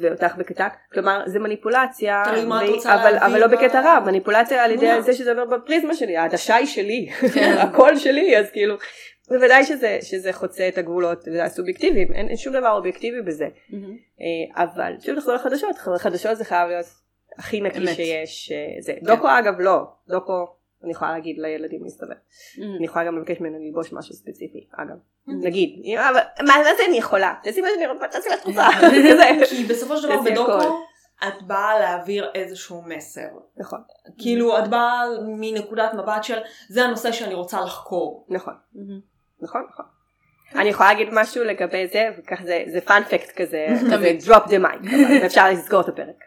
[0.00, 4.00] ואותך בקטע, כלומר זה מניפולציה, תלוי מה את והיא- רוצה אבל, אבל לא בקטע רע,
[4.00, 5.02] מניפולציה על ידי.
[5.02, 7.56] זה שזה עובר בפריזמה שלי, העדשה היא שלי, כן.
[7.68, 8.74] הכל שלי, אז כאילו,
[9.30, 13.48] בוודאי שזה, שזה חוצה את הגבולות, הסובייקטיביים, אין, אין שום דבר אובייקטיבי בזה,
[14.20, 16.86] אה, אבל שוב לחזור לחדשות, חדשות זה חייב להיות
[17.38, 17.86] הכי נקי.
[17.86, 19.78] שיש, אה, זה, דוקו אגב לא,
[20.08, 20.46] דוקו
[20.84, 22.14] אני יכולה להגיד לילדים להסתובב,
[22.76, 26.96] אני יכולה גם לבקש ממנו ללבוש משהו ספציפי, אגב, נגיד, אבל מה מה זה אני
[26.98, 28.66] יכולה, תעשי מה שאני רוצה, תעשי מה שאת רוצה.
[29.48, 30.22] כי בסופו של דבר.
[30.22, 30.78] בדוקו
[31.28, 33.28] את באה להעביר איזשהו מסר.
[33.56, 33.80] נכון,
[34.18, 38.26] כאילו את באה מנקודת מבט של זה הנושא שאני רוצה לחקור.
[38.28, 38.54] נכון,
[39.40, 39.86] נכון, נכון.
[40.54, 44.94] אני יכולה להגיד משהו לגבי זה, וכך זה, זה פאנפקט כזה, כזה drop the mic,
[45.26, 46.24] אפשר לסגור את הפרק.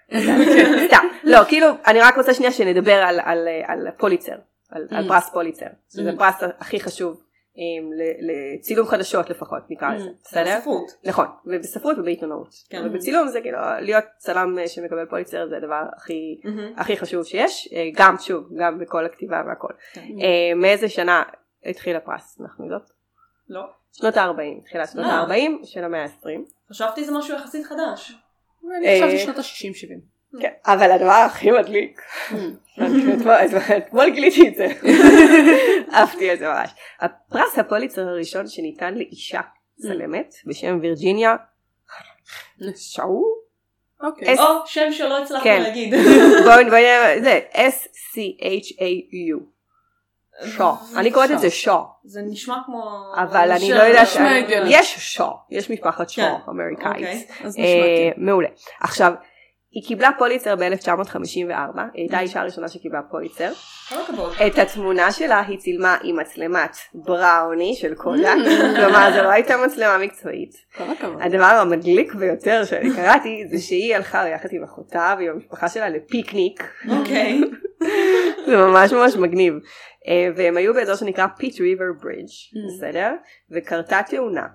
[0.87, 4.35] סתם, לא, כאילו, אני רק רוצה שנייה שנדבר על, על, על פוליצר,
[4.69, 7.23] על, על פרס פוליצר, שזה הפרס הכי חשוב,
[8.21, 10.55] לצילום חדשות לפחות, נקרא לזה, בסדר?
[10.57, 10.91] בספרות.
[11.03, 12.47] נכון, ובספרות ובעיתונות.
[12.69, 12.81] כן.
[12.85, 16.73] ובצילום זה כאילו, להיות צלם אה, שמקבל פוליצר זה הדבר הכי, מהמם.
[16.77, 19.73] הכי חשוב שיש, אה, גם שוב, גם בכל הכתיבה והכל.
[19.93, 20.01] כן.
[20.01, 21.23] אה, מאיזה שנה
[21.65, 22.91] התחיל הפרס, אנחנו יודעות?
[23.49, 23.80] לא.
[23.93, 25.11] שנות ה-40, תחילת שנות אה.
[25.11, 26.27] ה-40 של המאה ה-20.
[26.69, 28.11] חשבתי זה משהו יחסית חדש.
[28.77, 30.41] אני חשבתי אה, שנות ה-60-70.
[30.41, 32.01] כן, אבל הדבר הכי מדליק,
[33.77, 34.67] אתמול- גיליתי את זה,
[35.91, 36.69] עפתי על זה ממש.
[36.99, 39.41] הפרס הפוליצר הראשון שניתן לאישה
[39.81, 41.35] צלמת בשם וירג'יניה
[42.77, 43.23] שואו,
[44.03, 44.33] אוקיי.
[44.33, 45.61] אס- או שם שלא הצלחתי כן.
[45.61, 45.93] להגיד.
[46.45, 49.39] בואי נראה, זה S-C-H-A-U,
[50.45, 52.83] שו, אני קוראת את זה שו, זה נשמע כמו...
[53.15, 53.73] אבל אני.
[53.73, 54.07] לא יודעת.
[54.65, 56.33] יש שו, יש משפחת שו כן.
[56.49, 56.95] אמריקאית.
[56.95, 57.25] אוקיי.
[57.43, 58.09] אז אה.
[58.17, 58.47] מעולה.
[58.81, 59.13] עכשיו,
[59.71, 63.51] היא קיבלה פוליצר ב-1954, היא הייתה האישה הראשונה שקיבלה פוליצר.
[64.47, 68.33] את התמונה שלה היא צילמה עם מצלמת בראוני של קודק,
[68.75, 70.51] כלומר זו לא הייתה מצלמה מקצועית.
[71.21, 76.63] הדבר המדליק ביותר שאני קראתי זה שהיא הלכה יחד עם אחותה ועם המשפחה שלה לפיקניק,
[76.89, 77.41] אוקיי.
[78.45, 79.53] זה ממש ממש מגניב.
[80.07, 83.11] אה, והם היו באזור שנקרא Pit River Bridge, בסדר?
[83.51, 84.45] וקרתה תאונה.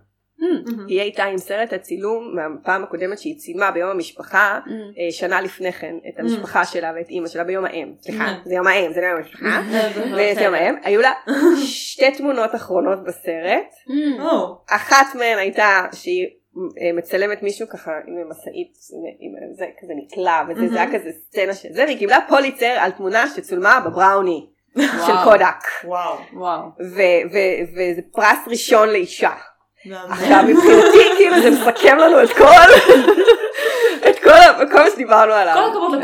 [0.89, 4.59] היא הייתה עם סרט הצילום מהפעם הקודמת שהיא צילמה ביום המשפחה
[4.99, 7.93] אה, שנה לפני כן את המשפחה שלה ואת אימא שלה ביום האם.
[8.01, 9.62] סליחה זה יום האם זה לא יום המשפחה.
[10.12, 10.74] וזה יום האם.
[10.83, 11.12] היו לה
[11.66, 13.74] שתי תמונות אחרונות בסרט.
[14.20, 16.31] או, אחת מהן הייתה שהיא אה,
[16.94, 18.72] מצלמת מישהו ככה עם משאית
[19.20, 22.90] עם זה כזה נקלע וזה זה היה כזה סצנה של זה והיא קיבלה פוליצר על
[22.90, 24.46] תמונה שצולמה בבראוני
[25.07, 26.16] של קודק וואו.
[26.32, 26.61] וואו.
[26.80, 29.30] ו- ו- וזה פרס ראשון לאישה.
[30.11, 32.44] עכשיו מבחינתי כאילו זה מסכם לנו את כל
[34.72, 35.54] כל מה שדיברנו עליו.
[35.54, 36.02] כל הכבוד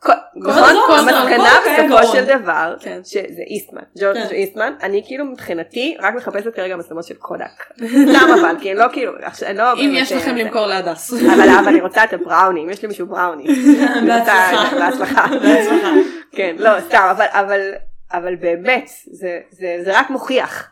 [0.00, 0.74] כל- נכון?
[0.98, 1.54] המסקנה
[1.88, 2.12] בסופו.
[2.12, 3.00] של דבר כן.
[3.04, 4.34] שזה איסטמן, ג'ורג' כן.
[4.34, 7.64] איסטמן, אני כאילו מבחינתי רק מחפשת כרגע מצלמות של קודק.
[8.14, 9.12] סתם אבל, כי לא כאילו,
[9.54, 9.72] לא...
[9.72, 11.12] אם יש לכם למכור להדס.
[11.12, 13.44] אבל אני רוצה את הבראוני, אם יש לי מישהו בראוני.
[14.06, 15.26] בהצלחה.
[15.42, 15.90] בהצלחה.
[16.32, 17.14] כן, לא, סתם,
[18.12, 18.88] אבל, באמת,
[19.82, 20.70] זה רק מוכיח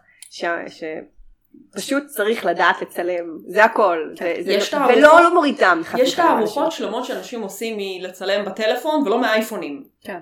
[1.76, 3.98] ש, שפשוט צריך לדעת לצלם, זה הכל.
[4.18, 5.82] זה, זה, יש ולא לא מוריד דם.
[5.98, 6.72] יש תערוכות.
[6.72, 9.84] שלמות שאנשים עושים מלצלם בטלפון ולא מאייפונים.
[10.00, 10.18] כן.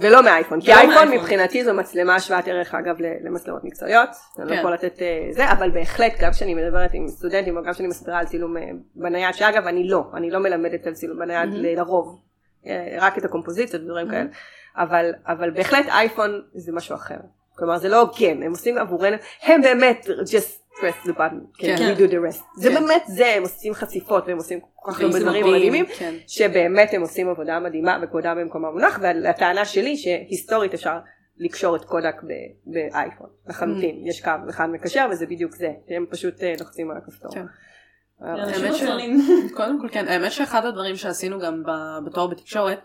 [0.00, 1.08] ולא מאייפון, כי אייפון.
[1.08, 4.08] מבחינתי זו מצלמה שוות ערך אגב למצלמות מקצועיות,
[4.38, 4.58] אני לא כן.
[4.60, 8.18] יכול לתת אה, זה, אבל בהחלט גם כשאני מדברת עם סטודנטים או גם כשאני מסבירה
[8.18, 8.62] על צילום אה,
[8.94, 11.56] בנייד, שאגב אני לא, אני לא מלמדת על צילום בנייד Mhm.
[11.56, 12.20] לרוב,
[12.66, 14.10] אה, רק את הקומפוזיציות ודברים Mhm.
[14.10, 14.28] כאלה,
[14.76, 17.18] אבל, אבל בהחלט אייפון זה משהו אחר,
[17.56, 21.94] כלומר זה לא הוגן, הם עושים עבורנו, הם באמת just press the button, כן, כן.
[21.94, 22.74] we do the rest, זה כן.
[22.74, 26.14] באמת זה, הם עושים חשיפות והם עושים כל כך הרבה דברים מדהימים, כן.
[26.26, 30.98] שבאמת הם עושים עבודה מדהימה וכבודה במקומה מונח והטענה שלי שהיסטורית אפשר
[31.38, 32.16] לקשור את קודק
[32.66, 34.08] באייפון לחלוטין Mm.
[34.08, 37.32] יש קו אחד מקשר וזה בדיוק זה הם פשוט אה, לוחצים על הכפתור.
[37.32, 37.44] כן.
[38.22, 38.82] אה, האמת ש-.
[39.56, 41.62] קודם כל כן, האמת שאחד הדברים שעשינו גם
[42.06, 42.80] בתואר בתקשורת,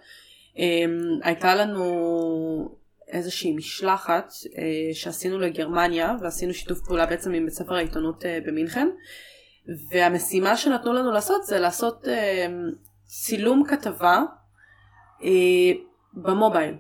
[0.58, 2.76] אמ, הייתה לנו
[3.08, 8.88] איזושהי משלחת אה, שעשינו לגרמניה ועשינו שיתוף פעולה בעצם עם בית ספר העיתונות אה, במינכן
[9.92, 12.48] והמשימה שנתנו לנו לעשות זה לעשות אה,
[13.06, 14.22] צילום כתבה
[15.24, 15.30] אה,
[16.14, 16.76] במובייל.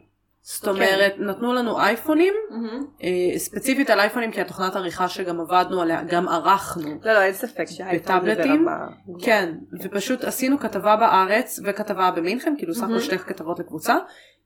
[0.45, 2.85] זאת אומרת נתנו לנו אייפונים מהמם.
[3.03, 7.33] אה, ספציפית על אייפונים כי התוכנת עריכה שגם עבדנו עליה גם ערכנו לא לא אין
[7.33, 8.35] ספק שהאייפון זה?
[8.35, 8.87] ברמה.
[9.21, 13.03] כן, ופשוט עשינו כתבה בארץ וכתבה במינכן, כאילו סך הכל מהמם.
[13.03, 13.95] שתי כתבות לקבוצה,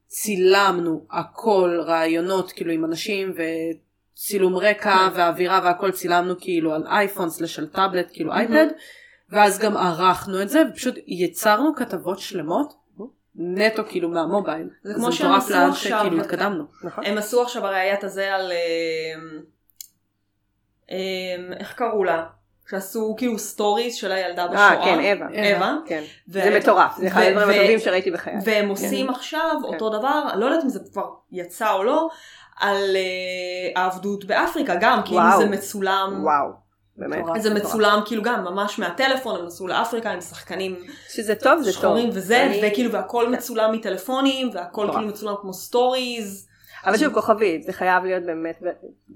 [0.07, 7.59] צילמנו הכל, רעיונות כאילו עם אנשים וצילום רקע והאווירה והכל צילמנו כאילו על אייפון סלש
[7.59, 8.67] על טאבלט, כאילו אייפד,
[9.29, 12.87] ואז גם ערכנו את זה ופשוט יצרנו כתבות שלמות.
[13.39, 14.69] נטו כאילו מהמובייל.
[14.83, 15.99] זה כמו שהם מטורף עשו לאן עכשיו.
[15.99, 16.63] שכאילו התקדמנו.
[16.83, 17.05] נכון?
[17.05, 18.51] הם עשו עכשיו הרי היה את הזה על...
[18.51, 19.41] אמ,
[20.91, 22.25] אמ, איך קראו לה?
[22.69, 24.73] שעשו כאילו stories של הילדה בשואה.
[24.73, 25.55] אה כן אווה.
[25.55, 25.75] אווה.
[25.85, 26.03] כן.
[26.29, 28.33] ו- זה מטורף זה אחד הדברים הטובים שראיתי בחיי.
[28.45, 32.07] והם עושים עכשיו אותו דבר, לא יודעת אם זה כבר יצא או לא,
[32.59, 35.21] על אה, העבדות באפריקה גם, כאילו.
[35.37, 36.67] זה מצולם, וואו.
[36.97, 37.25] באמת.
[37.41, 40.75] זה מצולם כאילו גם ממש מהטלפון, הם נסעו לאפריקה עם שחקנים
[41.09, 41.81] שזה טוב זה טוב.
[41.81, 44.87] שחורים וזה, וכאילו והכל מצולם מטלפונים, והכל.
[44.91, 46.47] כאילו מצולם כמו stories.
[46.87, 48.63] אבל שוב כוכבית זה חייב להיות באמת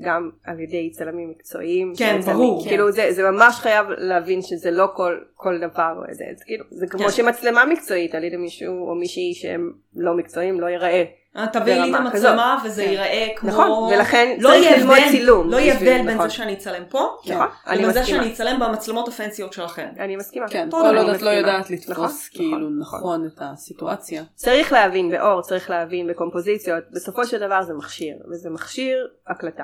[0.01, 1.93] גם על ידי צלמים מקצועיים.
[1.97, 2.19] כן.
[2.25, 2.63] ברור.
[2.67, 4.87] כאילו זה, ממש חייב להבין שזה לא
[5.35, 6.01] כל, דבר.
[6.11, 7.11] זה, זה, כאילו, זה כמו כן.
[7.11, 11.03] שמצלמה מקצועית על ידי מישהו או מישהי שהם לא מקצועיים לא ייראה.
[11.37, 12.89] אה, תביאי לי את המצלמה וזה כן.
[12.89, 13.49] ייראה כמו...
[13.49, 15.49] נכון, ולכן לא צריך ללמוד הבדל- צילום.
[15.49, 16.29] לא יהיה הבדל בין נכון.
[16.29, 18.03] זה שאני אצלם פה, נכון, אני לבין זה.
[18.05, 19.87] שאני אצלם במצלמות הפנסיות שלכם.
[19.99, 20.47] אני מסכימה.
[20.49, 21.29] כן, כל עוד את לא.
[21.29, 24.23] יודעת נכון, לתפוס כאילו נכון את הסיטואציה.
[24.35, 29.63] צריך להבין באור, צריך להבין בקומפוזיציות, בסופו של דבר זה מכשיר, וזה מכשיר הקלטה.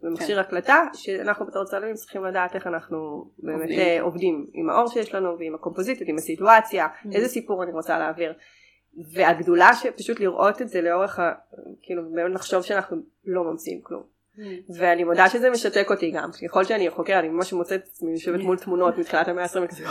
[0.00, 4.02] זה מכשיר הקלטה שאנחנו בתור צלמים צריכים לדעת איך אנחנו באמת עובדים.
[4.02, 8.32] עובדים עם האור שיש לנו ועם הקומפוזיציות, עם הסיטואציה, איזה סיפור אני רוצה להעביר.
[8.96, 11.32] והגדולה שפשוט לראות את זה לאורך ה...
[11.82, 14.13] כאילו באמת לחשוב שאנחנו לא ממציאים כלום.
[14.78, 18.40] ואני מודה שזה משתק אותי גם, ככל שאני חוקרת אני ממש מוצאת את עצמי יושבת
[18.40, 19.84] מול תמונות מתחילת המאה ה-20 וכזה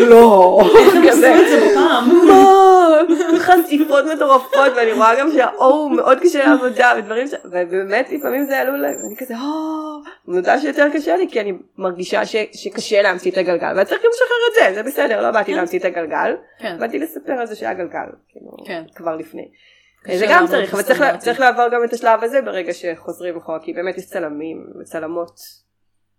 [0.10, 0.60] לא,
[1.08, 1.34] כזה.
[1.74, 2.06] מה,
[3.38, 7.34] חשיפות מטורפות ואני רואה גם שהאור הוא מאוד קשה לעבודה ודברים ש...
[7.44, 9.40] ובאמת לפעמים זה עלול, ואני כזה, "אה",
[10.28, 12.36] אני מודה שיותר קשה לי כי אני מרגישה ש...
[12.52, 15.78] שקשה להמציא את הגלגל ואת צריך גם לשחרר את זה, זה בסדר, לא באתי להמציא
[15.78, 16.76] את הגלגל, כן.
[16.80, 18.82] באתי לספר על זה שהיה גלגל, כאילו, כן.
[18.94, 19.48] כבר לפני.
[20.04, 21.18] זה גם צריך, אבל צריך, לה-.
[21.18, 25.40] צריך לעבור גם את השלב הזה ברגע שחוזרים אחורה, כי באמת יש צלמים וצלמות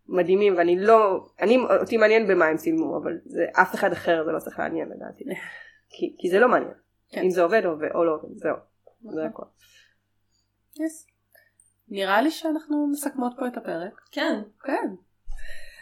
[0.07, 4.32] מדהימים, ואני לא, אני, אותי מעניין במה הם צילמו, אבל זה אף אחד אחר זה
[4.32, 5.23] לא צריך לעניין לדעתי,
[5.93, 6.73] כי, כי זה לא מעניין,
[7.09, 7.21] כן.
[7.21, 8.55] אם זה עובד או, או לא עובד, זהו,
[9.13, 9.43] זה הכל.
[10.75, 11.11] Yes.
[11.89, 13.93] נראה לי שאנחנו מסכמות פה את הפרק.
[14.11, 14.41] כן.
[14.63, 14.93] כן.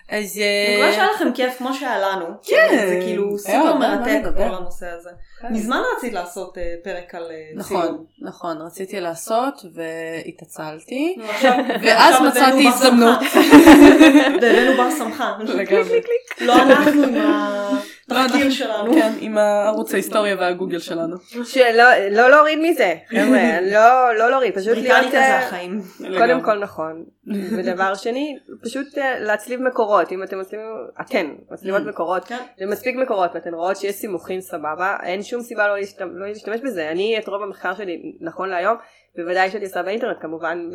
[0.09, 2.25] אז אני מקווה שהיה לכם כיף כמו שהיה לנו.
[2.43, 2.87] כן.
[2.89, 4.21] זה כאילו סופר מרתק.
[4.37, 5.09] כל הנושא הזה.
[5.41, 5.53] כן.
[5.53, 8.05] מזמן רצית לעשות אה, פרק על אה, נכון, צילום.
[8.21, 11.15] נכון, רציתי לעשות והתעצלתי.
[11.83, 13.19] ואז מצאתי הזדמנות.
[14.41, 15.37] והבאנו בר סמכה.
[15.39, 16.01] לגמרי.
[16.41, 17.03] לא אנחנו
[18.11, 18.93] עם התחקיר שלנו.
[18.93, 21.17] כן, עם הערוץ ההיסטוריה והגוגל שלנו.
[21.43, 24.87] שלא לא להוריד מזה, חבר'ה, לא לא להוריד, פשוט להיות...
[24.87, 25.81] בריטניקה זה אה, החיים.
[26.17, 30.67] קודם כל נכון, ודבר שני, פשוט אה, להצליב מקורות, אם אתם מצליבים,
[31.01, 31.89] אתן מצליבות Mm.
[31.89, 32.43] מקורות, כן.
[32.59, 36.59] זה מספיק מקורות ואתן רואות שיש סימוכים סבבה, אין שום סיבה לא להשתמש, לא להשתמש
[36.63, 38.77] בזה, אני את רוב המחקר שלי נכון להיום,
[39.17, 40.69] בוודאי שאני עושה באינטרנט כמובן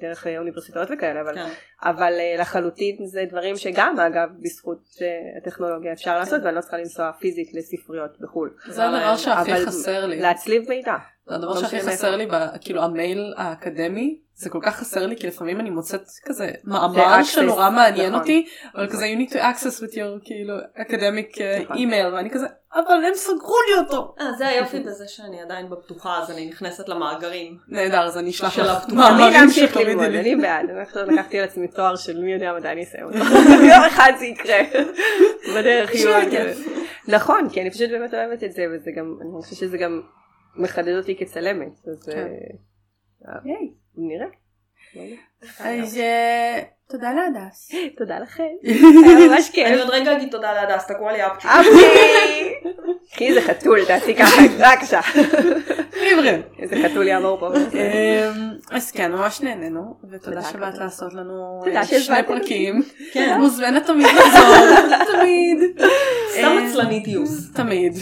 [0.00, 1.48] דרך אה, אוניברסיטאות וכאלה, אבל, כן.
[1.82, 5.06] אבל אה, לחלוטין זה דברים שגם אגב בזכות אה,
[5.38, 10.20] הטכנולוגיה אפשר לעשות ואני לא צריכה לנסוע פיזית לספריות בחו"ל, זה הדבר שהכי חסר לי.
[10.20, 10.96] להצליב מידע,
[11.26, 12.16] זה הדבר לא שהכי חסר.
[12.16, 12.26] לי,
[12.60, 17.22] כאילו המייל האקדמי, זה כל כך חסר לי, כי לפעמים אני מוצאת כזה זה מאמר
[17.22, 18.20] שנורא מעניין נכון.
[18.20, 21.76] אותי, אבל כזה you need to access with your כאילו academic uh, נכון.
[21.76, 24.14] email, ואני כזה, אבל הם סגרו לי אותו.
[24.20, 27.58] אה, זה היופי בזה שאני עדיין בפתוחה, אז אני נכנסת למאגרים.
[27.68, 30.20] נהדר, אז אני אשלח של לך מאמרים ללמוד, לי.
[30.20, 33.18] אני בעד, אני עכשיו לקחתי על עצמי תואר של מי יודע מתי אני אסיים אותו.
[33.72, 34.58] יום אחד זה יקרה.
[35.56, 36.52] בדרך יהיו כאלה.
[37.08, 40.00] נכון, כי אני פשוט באמת אוהבת את זה, וזה גם, אני חושבת שזה גם
[40.56, 41.72] מחדד אותי כצלמת.
[41.92, 42.22] אז אה,
[43.28, 44.26] אה, נראה.
[45.60, 47.70] אז אה, תודה להדס.
[47.98, 48.42] תודה לכם.
[49.28, 49.78] ממש אני כיף.
[49.80, 51.48] עוד רגע אגיד תודה להדס, תקעו לי אפצ'י.
[51.48, 52.68] אבקי!
[53.12, 54.42] קחי איזה חתול, תעשי ככה.
[56.02, 56.32] ליברה.
[56.58, 57.48] איזה חתול יעבור פה.
[57.56, 60.78] אמ, אז כן, ממש נהנינו, ותודה תודה, שבאת.
[60.78, 62.82] לעשות לנו אה, שני פרקים.
[63.12, 63.40] כן.
[63.40, 64.56] מוזמנת תמיד לחזור,
[65.12, 65.58] תמיד.
[66.30, 67.52] סתם אה, עצלנית יוס.
[67.54, 67.92] תמיד.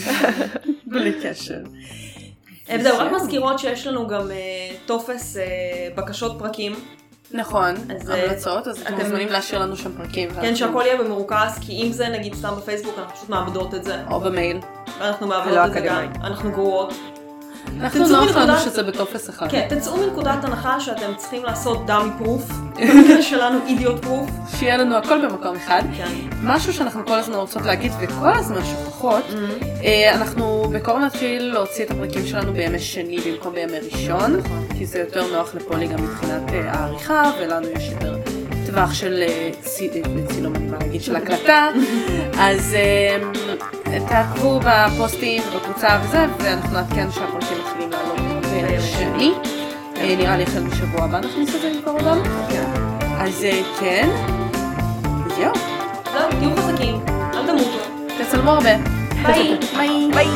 [0.85, 1.59] בלי קשר.
[2.79, 4.37] וזהו, רק מזכירות שיש לנו גם אה,
[4.85, 5.43] טופס אה,
[5.95, 6.75] בקשות פרקים.
[7.33, 10.29] נכון, אז, אה, המלצות, אז אתם מוזמנים להשאיר לנו שם פרקים.
[10.41, 13.95] כן, שהכל יהיה במרוכז, כי אם זה נגיד סתם בפייסבוק, אנחנו פשוט מאבדות את זה.
[14.11, 14.59] או במייל.
[14.99, 16.11] ואנחנו ולא מאבדות את זה גם.
[16.23, 16.93] אנחנו גרועות.
[17.79, 19.47] אנחנו לנו מנקודת- שזה בטופס אחד.
[19.51, 22.49] כן, תצאו מנקודת הנחה שאתם צריכים לעשות דאמי פרוף.
[22.79, 24.29] במקרה שלנו אידיוט פרוף.
[24.59, 25.81] שיהיה לנו הכל במקום אחד.
[25.97, 26.07] כן.
[26.43, 29.23] משהו שאנחנו כל הזמן רוצות להגיד וכל הזמן שוכחות,
[29.83, 34.39] אה, אנחנו בקרוב נתחיל להוציא את הפרקים שלנו בימי שני במקום בימי ראשון,
[34.77, 38.17] כי זה יותר נוח לפולי גם מבחינת אה, העריכה, ולנו יש יותר
[38.71, 40.01] טווח של אה, צי- אה,
[40.33, 41.67] צילום, אני מה להגיד, של הקלטה.
[42.39, 43.17] אז אה,
[44.07, 49.33] תעקבו בפוסטים ובקבוצה וזה, ואנחנו נעדכן שהפרקים מתחילים לעלות בימי שני.
[49.97, 52.19] אה, נראה לי החל משבוע הבא נכניס את זה עם קורבן.
[53.19, 54.09] אז אה, כן,
[55.37, 55.53] זהו,
[56.13, 56.95] זהו, תהיו חזקים,
[57.33, 57.77] אל תמותו.
[58.23, 58.69] תצלמו הרבה.
[59.25, 59.57] ביי.
[60.13, 60.27] ביי.